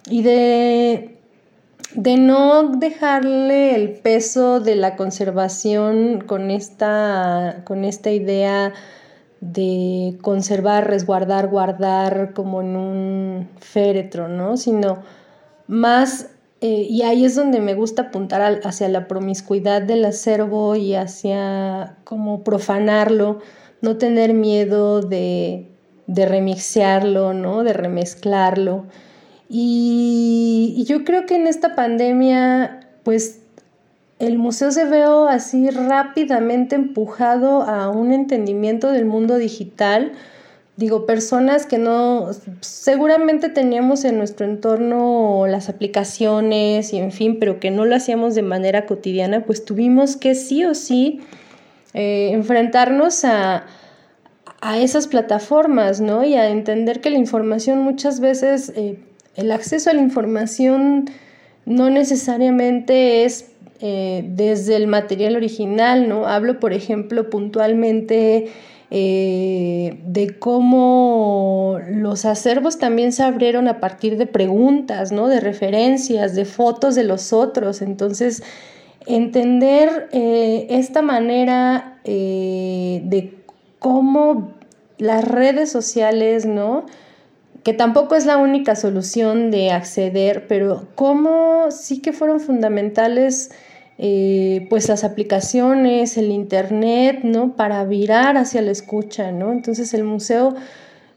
y 0.09 0.23
de, 0.23 1.14
de 1.95 2.17
no 2.17 2.69
dejarle 2.77 3.75
el 3.75 3.91
peso 3.91 4.59
de 4.59 4.75
la 4.75 4.95
conservación 4.95 6.23
con 6.25 6.51
esta, 6.51 7.61
con 7.65 7.85
esta 7.85 8.11
idea 8.11 8.73
de 9.41 10.17
conservar, 10.21 10.87
resguardar, 10.87 11.47
guardar 11.47 12.33
como 12.33 12.61
en 12.61 12.75
un 12.75 13.49
féretro, 13.59 14.27
¿no? 14.27 14.57
Sino 14.57 15.03
más 15.67 16.29
eh, 16.61 16.87
y 16.89 17.03
ahí 17.03 17.25
es 17.25 17.35
donde 17.35 17.59
me 17.59 17.75
gusta 17.75 18.03
apuntar 18.03 18.61
hacia 18.63 18.89
la 18.89 19.07
promiscuidad 19.07 19.81
del 19.81 20.05
acervo 20.05 20.75
y 20.75 20.95
hacia 20.95 21.97
como 22.03 22.43
profanarlo, 22.43 23.39
no 23.81 23.97
tener 23.97 24.33
miedo 24.33 25.01
de, 25.01 25.67
de 26.07 26.25
remixearlo, 26.25 27.33
¿no? 27.33 27.63
de 27.63 27.73
remezclarlo. 27.73 28.85
Y, 29.49 30.83
yo 30.87 31.03
creo 31.03 31.25
que 31.25 31.35
en 31.35 31.47
esta 31.47 31.75
pandemia, 31.75 32.87
pues 33.03 33.39
el 34.19 34.37
museo 34.37 34.71
se 34.71 34.85
veo 34.85 35.27
así 35.27 35.69
rápidamente 35.69 36.75
empujado 36.75 37.63
a 37.63 37.89
un 37.89 38.13
entendimiento 38.13 38.91
del 38.91 39.05
mundo 39.05 39.37
digital, 39.37 40.13
digo, 40.77 41.05
personas 41.05 41.65
que 41.65 41.77
no, 41.77 42.31
seguramente 42.61 43.49
teníamos 43.49 44.03
en 44.03 44.17
nuestro 44.17 44.45
entorno 44.45 45.45
las 45.47 45.69
aplicaciones 45.69 46.91
y 46.93 46.97
en 46.97 47.11
fin, 47.11 47.37
pero 47.39 47.59
que 47.59 47.71
no 47.71 47.85
lo 47.85 47.95
hacíamos 47.95 48.35
de 48.35 48.41
manera 48.41 48.85
cotidiana, 48.85 49.45
pues 49.45 49.63
tuvimos 49.63 50.17
que 50.17 50.35
sí 50.35 50.65
o 50.65 50.73
sí 50.75 51.21
eh, 51.93 52.31
enfrentarnos 52.33 53.23
a, 53.23 53.65
a, 54.59 54.77
esas 54.79 55.07
plataformas, 55.07 56.01
¿no? 56.01 56.25
Y 56.25 56.35
a 56.35 56.49
entender 56.49 56.99
que 56.99 57.09
la 57.09 57.17
información 57.17 57.79
muchas 57.79 58.19
veces, 58.19 58.73
eh, 58.75 58.99
el 59.35 59.51
acceso 59.51 59.89
a 59.89 59.93
la 59.93 60.01
información 60.01 61.09
no 61.65 61.89
necesariamente 61.89 63.25
es 63.25 63.51
eh, 63.81 64.23
desde 64.29 64.77
el 64.77 64.87
material 64.87 65.35
original, 65.35 66.07
¿no? 66.07 66.27
Hablo, 66.27 66.59
por 66.59 66.71
ejemplo, 66.71 67.29
puntualmente 67.29 68.47
eh, 68.91 69.99
de 70.05 70.39
cómo 70.39 71.79
los 71.89 72.23
acervos 72.23 72.77
también 72.77 73.11
se 73.11 73.23
abrieron 73.23 73.67
a 73.67 73.79
partir 73.81 74.17
de 74.17 74.27
preguntas, 74.27 75.11
¿no? 75.11 75.27
de 75.27 75.41
referencias, 75.41 76.35
de 76.35 76.45
fotos 76.45 76.95
de 76.95 77.03
los 77.03 77.33
otros. 77.33 77.81
Entonces, 77.81 78.43
entender 79.07 80.07
eh, 80.13 80.67
esta 80.69 81.01
manera 81.01 81.99
de 82.05 83.33
cómo 83.79 84.53
las 84.99 85.27
redes 85.27 85.71
sociales, 85.71 86.45
¿no? 86.45 86.85
Que 87.65 87.73
tampoco 87.73 88.13
es 88.15 88.27
la 88.27 88.37
única 88.37 88.75
solución 88.75 89.49
de 89.49 89.71
acceder, 89.71 90.45
pero 90.47 90.87
cómo 90.93 91.71
sí 91.71 91.99
que 91.99 92.13
fueron 92.13 92.39
fundamentales 92.39 93.49
eh, 93.97 94.67
pues 94.69 94.87
las 94.87 95.03
aplicaciones, 95.03 96.15
el 96.17 96.29
internet, 96.29 97.21
¿no? 97.23 97.55
Para 97.55 97.83
virar 97.83 98.37
hacia 98.37 98.61
la 98.61 98.69
escucha, 98.69 99.31
¿no? 99.31 99.51
Entonces 99.51 99.95
el 99.95 100.03
museo 100.03 100.53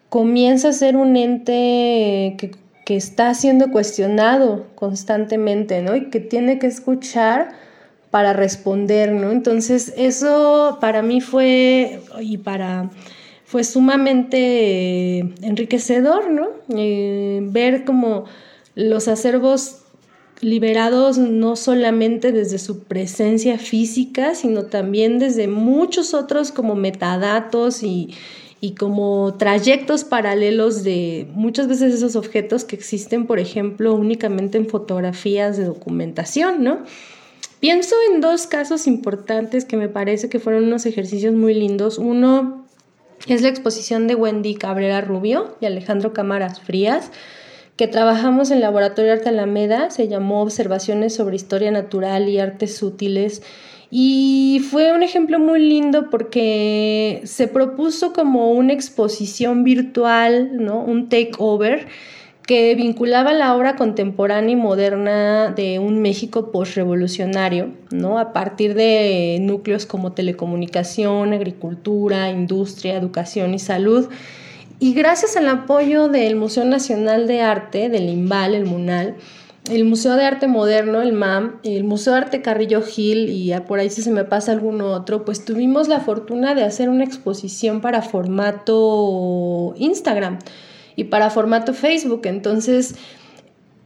comienza 0.08 0.70
a 0.70 0.72
ser 0.72 0.96
un 0.96 1.16
ente 1.16 2.36
que, 2.38 2.50
está 2.96 3.34
siendo 3.34 3.70
cuestionado 3.70 4.64
constantemente, 4.74 5.82
¿no? 5.82 5.96
Y 5.96 6.08
que 6.08 6.20
tiene 6.20 6.58
que 6.58 6.68
escuchar 6.68 7.50
para 8.10 8.32
responder, 8.32 9.12
¿no? 9.12 9.32
Entonces 9.32 9.92
eso 9.98 10.78
para 10.80 11.02
mí 11.02 11.20
fue, 11.20 12.00
y 12.20 12.38
para, 12.38 12.88
fue 13.48 13.64
sumamente 13.64 15.20
enriquecedor, 15.40 16.30
¿no? 16.30 16.48
Eh, 16.76 17.40
ver 17.44 17.86
como 17.86 18.26
los 18.74 19.08
acervos 19.08 19.84
liberados 20.42 21.16
no 21.16 21.56
solamente 21.56 22.30
desde 22.30 22.58
su 22.58 22.80
presencia 22.84 23.56
física, 23.56 24.34
sino 24.34 24.64
también 24.64 25.18
desde 25.18 25.48
muchos 25.48 26.12
otros 26.12 26.52
como 26.52 26.74
metadatos 26.74 27.82
y, 27.82 28.14
como 28.78 29.34
trayectos 29.38 30.04
paralelos 30.04 30.84
de 30.84 31.26
muchas 31.32 31.68
veces 31.68 31.94
esos 31.94 32.16
objetos 32.16 32.64
que 32.64 32.76
existen, 32.76 33.26
por 33.26 33.38
ejemplo, 33.38 33.94
únicamente 33.94 34.58
en 34.58 34.68
fotografías 34.68 35.56
de 35.56 35.64
documentación, 35.64 36.62
¿no? 36.62 36.80
Pienso 37.60 37.96
en 38.12 38.20
dos 38.20 38.46
casos 38.46 38.86
importantes 38.86 39.64
que 39.64 39.78
me 39.78 39.88
parece 39.88 40.28
que 40.28 40.38
fueron 40.38 40.64
unos 40.64 40.84
ejercicios 40.84 41.34
muy 41.34 41.54
lindos. 41.54 41.96
Uno 41.96 42.67
es 43.34 43.42
la 43.42 43.48
exposición 43.48 44.06
de 44.06 44.14
Wendy 44.14 44.54
Cabrera 44.54 45.00
Rubio 45.00 45.56
y 45.60 45.66
Alejandro 45.66 46.12
Cámaras 46.12 46.60
Frías, 46.60 47.10
que 47.76 47.86
trabajamos 47.86 48.50
en 48.50 48.60
Laboratorio 48.60 49.12
Arte 49.12 49.28
Alameda, 49.28 49.90
se 49.90 50.08
llamó 50.08 50.42
Observaciones 50.42 51.14
sobre 51.14 51.36
Historia 51.36 51.70
Natural 51.70 52.28
y 52.28 52.38
Artes 52.38 52.82
Útiles. 52.82 53.42
Y 53.90 54.62
fue 54.70 54.92
un 54.92 55.02
ejemplo 55.02 55.38
muy 55.38 55.60
lindo 55.60 56.10
porque 56.10 57.22
se 57.24 57.48
propuso 57.48 58.12
como 58.12 58.50
una 58.50 58.72
exposición 58.72 59.64
virtual, 59.64 60.62
¿no? 60.62 60.80
un 60.80 61.08
takeover 61.08 61.86
que 62.48 62.74
vinculaba 62.74 63.34
la 63.34 63.54
obra 63.54 63.76
contemporánea 63.76 64.54
y 64.54 64.56
moderna 64.56 65.50
de 65.50 65.78
un 65.78 66.00
México 66.00 66.50
postrevolucionario, 66.50 67.72
¿no? 67.90 68.18
a 68.18 68.32
partir 68.32 68.72
de 68.72 69.36
núcleos 69.42 69.84
como 69.84 70.12
telecomunicación, 70.12 71.34
agricultura, 71.34 72.30
industria, 72.30 72.96
educación 72.96 73.52
y 73.52 73.58
salud 73.58 74.08
Y 74.80 74.94
gracias 74.94 75.36
al 75.36 75.46
apoyo 75.46 76.08
del 76.08 76.36
Museo 76.36 76.64
Nacional 76.64 77.26
de 77.26 77.42
Arte, 77.42 77.90
del 77.90 78.08
IMBAL, 78.08 78.54
el 78.54 78.64
MUNAL, 78.64 79.16
el 79.70 79.84
Museo 79.84 80.16
de 80.16 80.24
Arte 80.24 80.46
Moderno, 80.46 81.02
el 81.02 81.12
MAM, 81.12 81.56
el 81.64 81.84
Museo 81.84 82.14
de 82.14 82.20
Arte 82.20 82.40
Carrillo 82.40 82.80
Gil 82.80 83.28
y 83.28 83.52
por 83.66 83.78
ahí 83.78 83.90
si 83.90 84.00
se 84.00 84.10
me 84.10 84.24
pasa 84.24 84.52
alguno 84.52 84.86
otro, 84.92 85.26
pues 85.26 85.44
tuvimos 85.44 85.86
la 85.86 86.00
fortuna 86.00 86.54
de 86.54 86.64
hacer 86.64 86.88
una 86.88 87.04
exposición 87.04 87.82
para 87.82 88.00
formato 88.00 89.74
Instagram 89.76 90.38
y 90.98 91.04
para 91.04 91.30
formato 91.30 91.74
Facebook. 91.74 92.22
Entonces, 92.24 92.96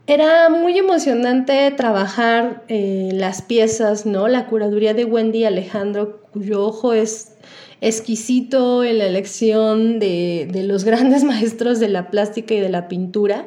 era 0.06 0.48
muy 0.48 0.78
emocionante 0.78 1.70
trabajar 1.72 2.64
eh, 2.68 3.10
las 3.12 3.42
piezas, 3.42 4.06
¿no? 4.06 4.28
La 4.28 4.46
curaduría 4.46 4.94
de 4.94 5.04
Wendy 5.04 5.44
Alejandro, 5.44 6.22
cuyo 6.32 6.64
ojo 6.64 6.94
es 6.94 7.34
exquisito 7.82 8.82
en 8.82 8.96
la 8.96 9.04
elección 9.04 9.98
de, 9.98 10.50
los 10.64 10.84
grandes 10.90 11.22
maestros 11.22 11.80
de 11.80 11.88
la 11.88 12.10
plástica 12.10 12.54
y 12.54 12.60
de 12.60 12.70
la 12.70 12.88
pintura. 12.88 13.46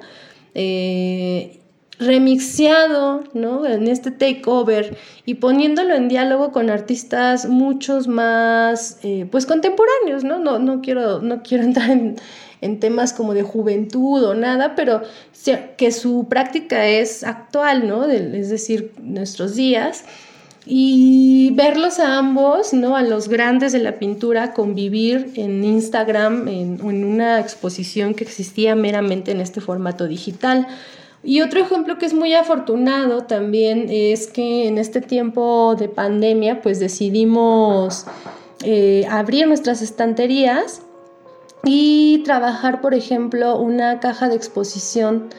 Eh, 0.54 1.60
remixeado 1.98 3.24
¿no? 3.34 3.66
en 3.66 3.88
este 3.88 4.12
takeover 4.12 4.98
y 5.26 5.36
poniéndolo 5.36 5.96
en 5.96 6.10
diálogo 6.10 6.52
con 6.52 6.70
artistas 6.70 7.48
muchos 7.48 8.10
más 8.10 9.00
eh, 9.02 9.26
pues 9.32 9.46
contemporáneos, 9.46 10.24
¿no? 10.24 10.38
No, 10.38 10.60
no, 10.60 10.82
quiero, 10.82 11.22
no 11.22 11.42
quiero 11.42 11.64
entrar 11.64 11.90
en, 11.90 12.18
temas 12.80 13.14
como 13.14 13.34
de 13.34 13.44
juventud 13.44 14.24
o 14.24 14.34
nada, 14.34 14.76
pero 14.76 15.02
que 15.78 15.92
su 15.92 16.28
práctica 16.28 16.88
es 16.88 17.24
actual, 17.24 17.88
¿no? 17.88 18.06
es 18.06 18.50
decir, 18.50 18.92
nuestros 19.02 19.56
días. 19.56 20.04
Y 20.68 21.52
verlos 21.54 22.00
a 22.00 22.18
ambos, 22.18 22.74
¿no? 22.74 22.96
A 22.96 23.04
los 23.04 23.30
grandes 23.30 23.72
de 23.72 23.78
la 23.78 24.00
pintura 24.00 24.54
convivir 24.54 25.32
en 25.36 25.64
Instagram, 25.64 26.48
en, 26.48 26.80
en 26.80 27.06
una 27.06 27.40
exposición 27.40 28.16
que 28.16 28.24
existía 28.24 28.76
meramente 28.76 29.30
en 29.30 29.42
este 29.42 29.62
formato 29.62 30.08
digital. 30.08 30.68
Y 31.26 31.42
otro 31.42 31.60
ejemplo 31.60 31.98
que 31.98 32.06
es 32.06 32.14
muy 32.14 32.34
afortunado 32.34 33.24
también 33.24 33.88
es 33.90 34.28
que 34.28 34.68
en 34.68 34.78
este 34.78 35.02
tiempo 35.02 35.76
de 35.76 35.90
pandemia 35.90 36.62
pues 36.62 36.80
decidimos 36.80 38.06
eh, 38.64 39.08
abrir 39.10 39.48
nuestras 39.48 39.82
estanterías 39.82 40.82
y 41.66 42.22
trabajar, 42.24 42.82
por 42.82 42.94
ejemplo, 42.94 43.60
una 43.60 44.00
caja 44.00 44.30
de 44.30 44.36
exposición 44.36 45.30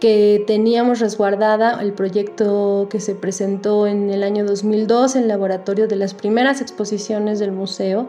que 0.00 0.44
teníamos 0.46 1.00
resguardada, 1.00 1.80
el 1.80 1.92
proyecto 1.92 2.88
que 2.90 3.00
se 3.00 3.14
presentó 3.14 3.86
en 3.86 4.10
el 4.10 4.22
año 4.22 4.44
2002 4.44 5.16
en 5.16 5.28
laboratorio 5.28 5.88
de 5.88 5.96
las 5.96 6.14
primeras 6.14 6.60
exposiciones 6.60 7.38
del 7.38 7.52
museo 7.52 8.08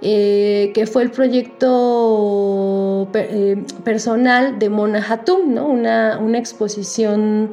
eh, 0.00 0.70
que 0.74 0.86
fue 0.86 1.02
el 1.02 1.10
proyecto 1.10 3.08
eh, 3.14 3.64
personal 3.82 4.60
de 4.60 4.68
Mona 4.68 5.04
Hatum, 5.04 5.54
¿no? 5.54 5.66
una, 5.66 6.18
una 6.22 6.38
exposición, 6.38 7.50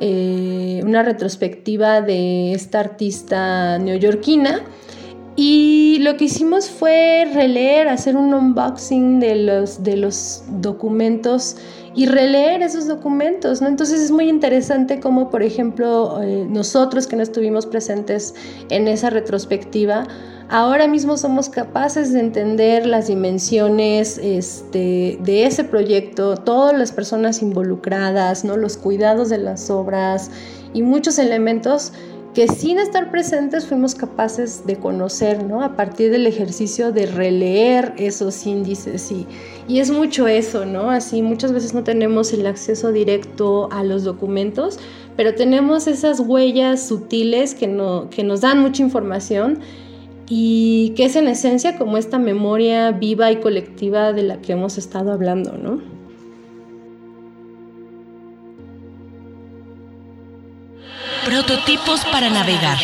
eh, 0.00 0.80
una 0.82 1.04
retrospectiva 1.04 2.00
de 2.00 2.52
esta 2.52 2.80
artista 2.80 3.78
neoyorquina. 3.78 4.62
Y 5.38 5.98
lo 6.00 6.16
que 6.16 6.24
hicimos 6.24 6.70
fue 6.70 7.30
releer, 7.32 7.88
hacer 7.88 8.16
un 8.16 8.32
unboxing 8.32 9.20
de 9.20 9.36
los, 9.36 9.82
de 9.82 9.98
los 9.98 10.42
documentos 10.48 11.56
y 11.94 12.06
releer 12.06 12.62
esos 12.62 12.86
documentos, 12.86 13.60
¿no? 13.60 13.68
Entonces 13.68 14.00
es 14.00 14.10
muy 14.10 14.30
interesante 14.30 14.98
cómo, 14.98 15.28
por 15.28 15.42
ejemplo, 15.42 16.20
nosotros 16.48 17.06
que 17.06 17.16
no 17.16 17.22
estuvimos 17.22 17.66
presentes 17.66 18.34
en 18.70 18.88
esa 18.88 19.10
retrospectiva, 19.10 20.06
ahora 20.48 20.88
mismo 20.88 21.18
somos 21.18 21.50
capaces 21.50 22.12
de 22.12 22.20
entender 22.20 22.86
las 22.86 23.08
dimensiones 23.08 24.18
este, 24.18 25.18
de 25.20 25.44
ese 25.44 25.64
proyecto, 25.64 26.36
todas 26.36 26.76
las 26.78 26.92
personas 26.92 27.42
involucradas, 27.42 28.44
¿no? 28.44 28.56
los 28.56 28.76
cuidados 28.76 29.28
de 29.28 29.38
las 29.38 29.70
obras 29.70 30.30
y 30.72 30.82
muchos 30.82 31.18
elementos 31.18 31.92
que 32.36 32.48
sin 32.48 32.78
estar 32.78 33.10
presentes 33.10 33.66
fuimos 33.66 33.94
capaces 33.94 34.66
de 34.66 34.76
conocer, 34.76 35.42
¿no? 35.42 35.62
A 35.62 35.74
partir 35.74 36.10
del 36.10 36.26
ejercicio 36.26 36.92
de 36.92 37.06
releer 37.06 37.94
esos 37.96 38.46
índices 38.46 39.10
y, 39.10 39.26
y 39.66 39.80
es 39.80 39.90
mucho 39.90 40.28
eso, 40.28 40.66
¿no? 40.66 40.90
Así 40.90 41.22
muchas 41.22 41.52
veces 41.52 41.72
no 41.72 41.82
tenemos 41.82 42.34
el 42.34 42.46
acceso 42.46 42.92
directo 42.92 43.70
a 43.72 43.82
los 43.82 44.04
documentos, 44.04 44.78
pero 45.16 45.34
tenemos 45.34 45.86
esas 45.86 46.20
huellas 46.20 46.86
sutiles 46.86 47.54
que, 47.54 47.68
no, 47.68 48.10
que 48.10 48.22
nos 48.22 48.42
dan 48.42 48.60
mucha 48.60 48.82
información 48.82 49.60
y 50.28 50.92
que 50.94 51.06
es 51.06 51.16
en 51.16 51.28
esencia 51.28 51.78
como 51.78 51.96
esta 51.96 52.18
memoria 52.18 52.90
viva 52.90 53.32
y 53.32 53.36
colectiva 53.36 54.12
de 54.12 54.24
la 54.24 54.42
que 54.42 54.52
hemos 54.52 54.76
estado 54.76 55.10
hablando, 55.10 55.56
¿no? 55.56 55.95
Prototipos 61.26 62.04
para 62.04 62.30
navegar. 62.30 62.78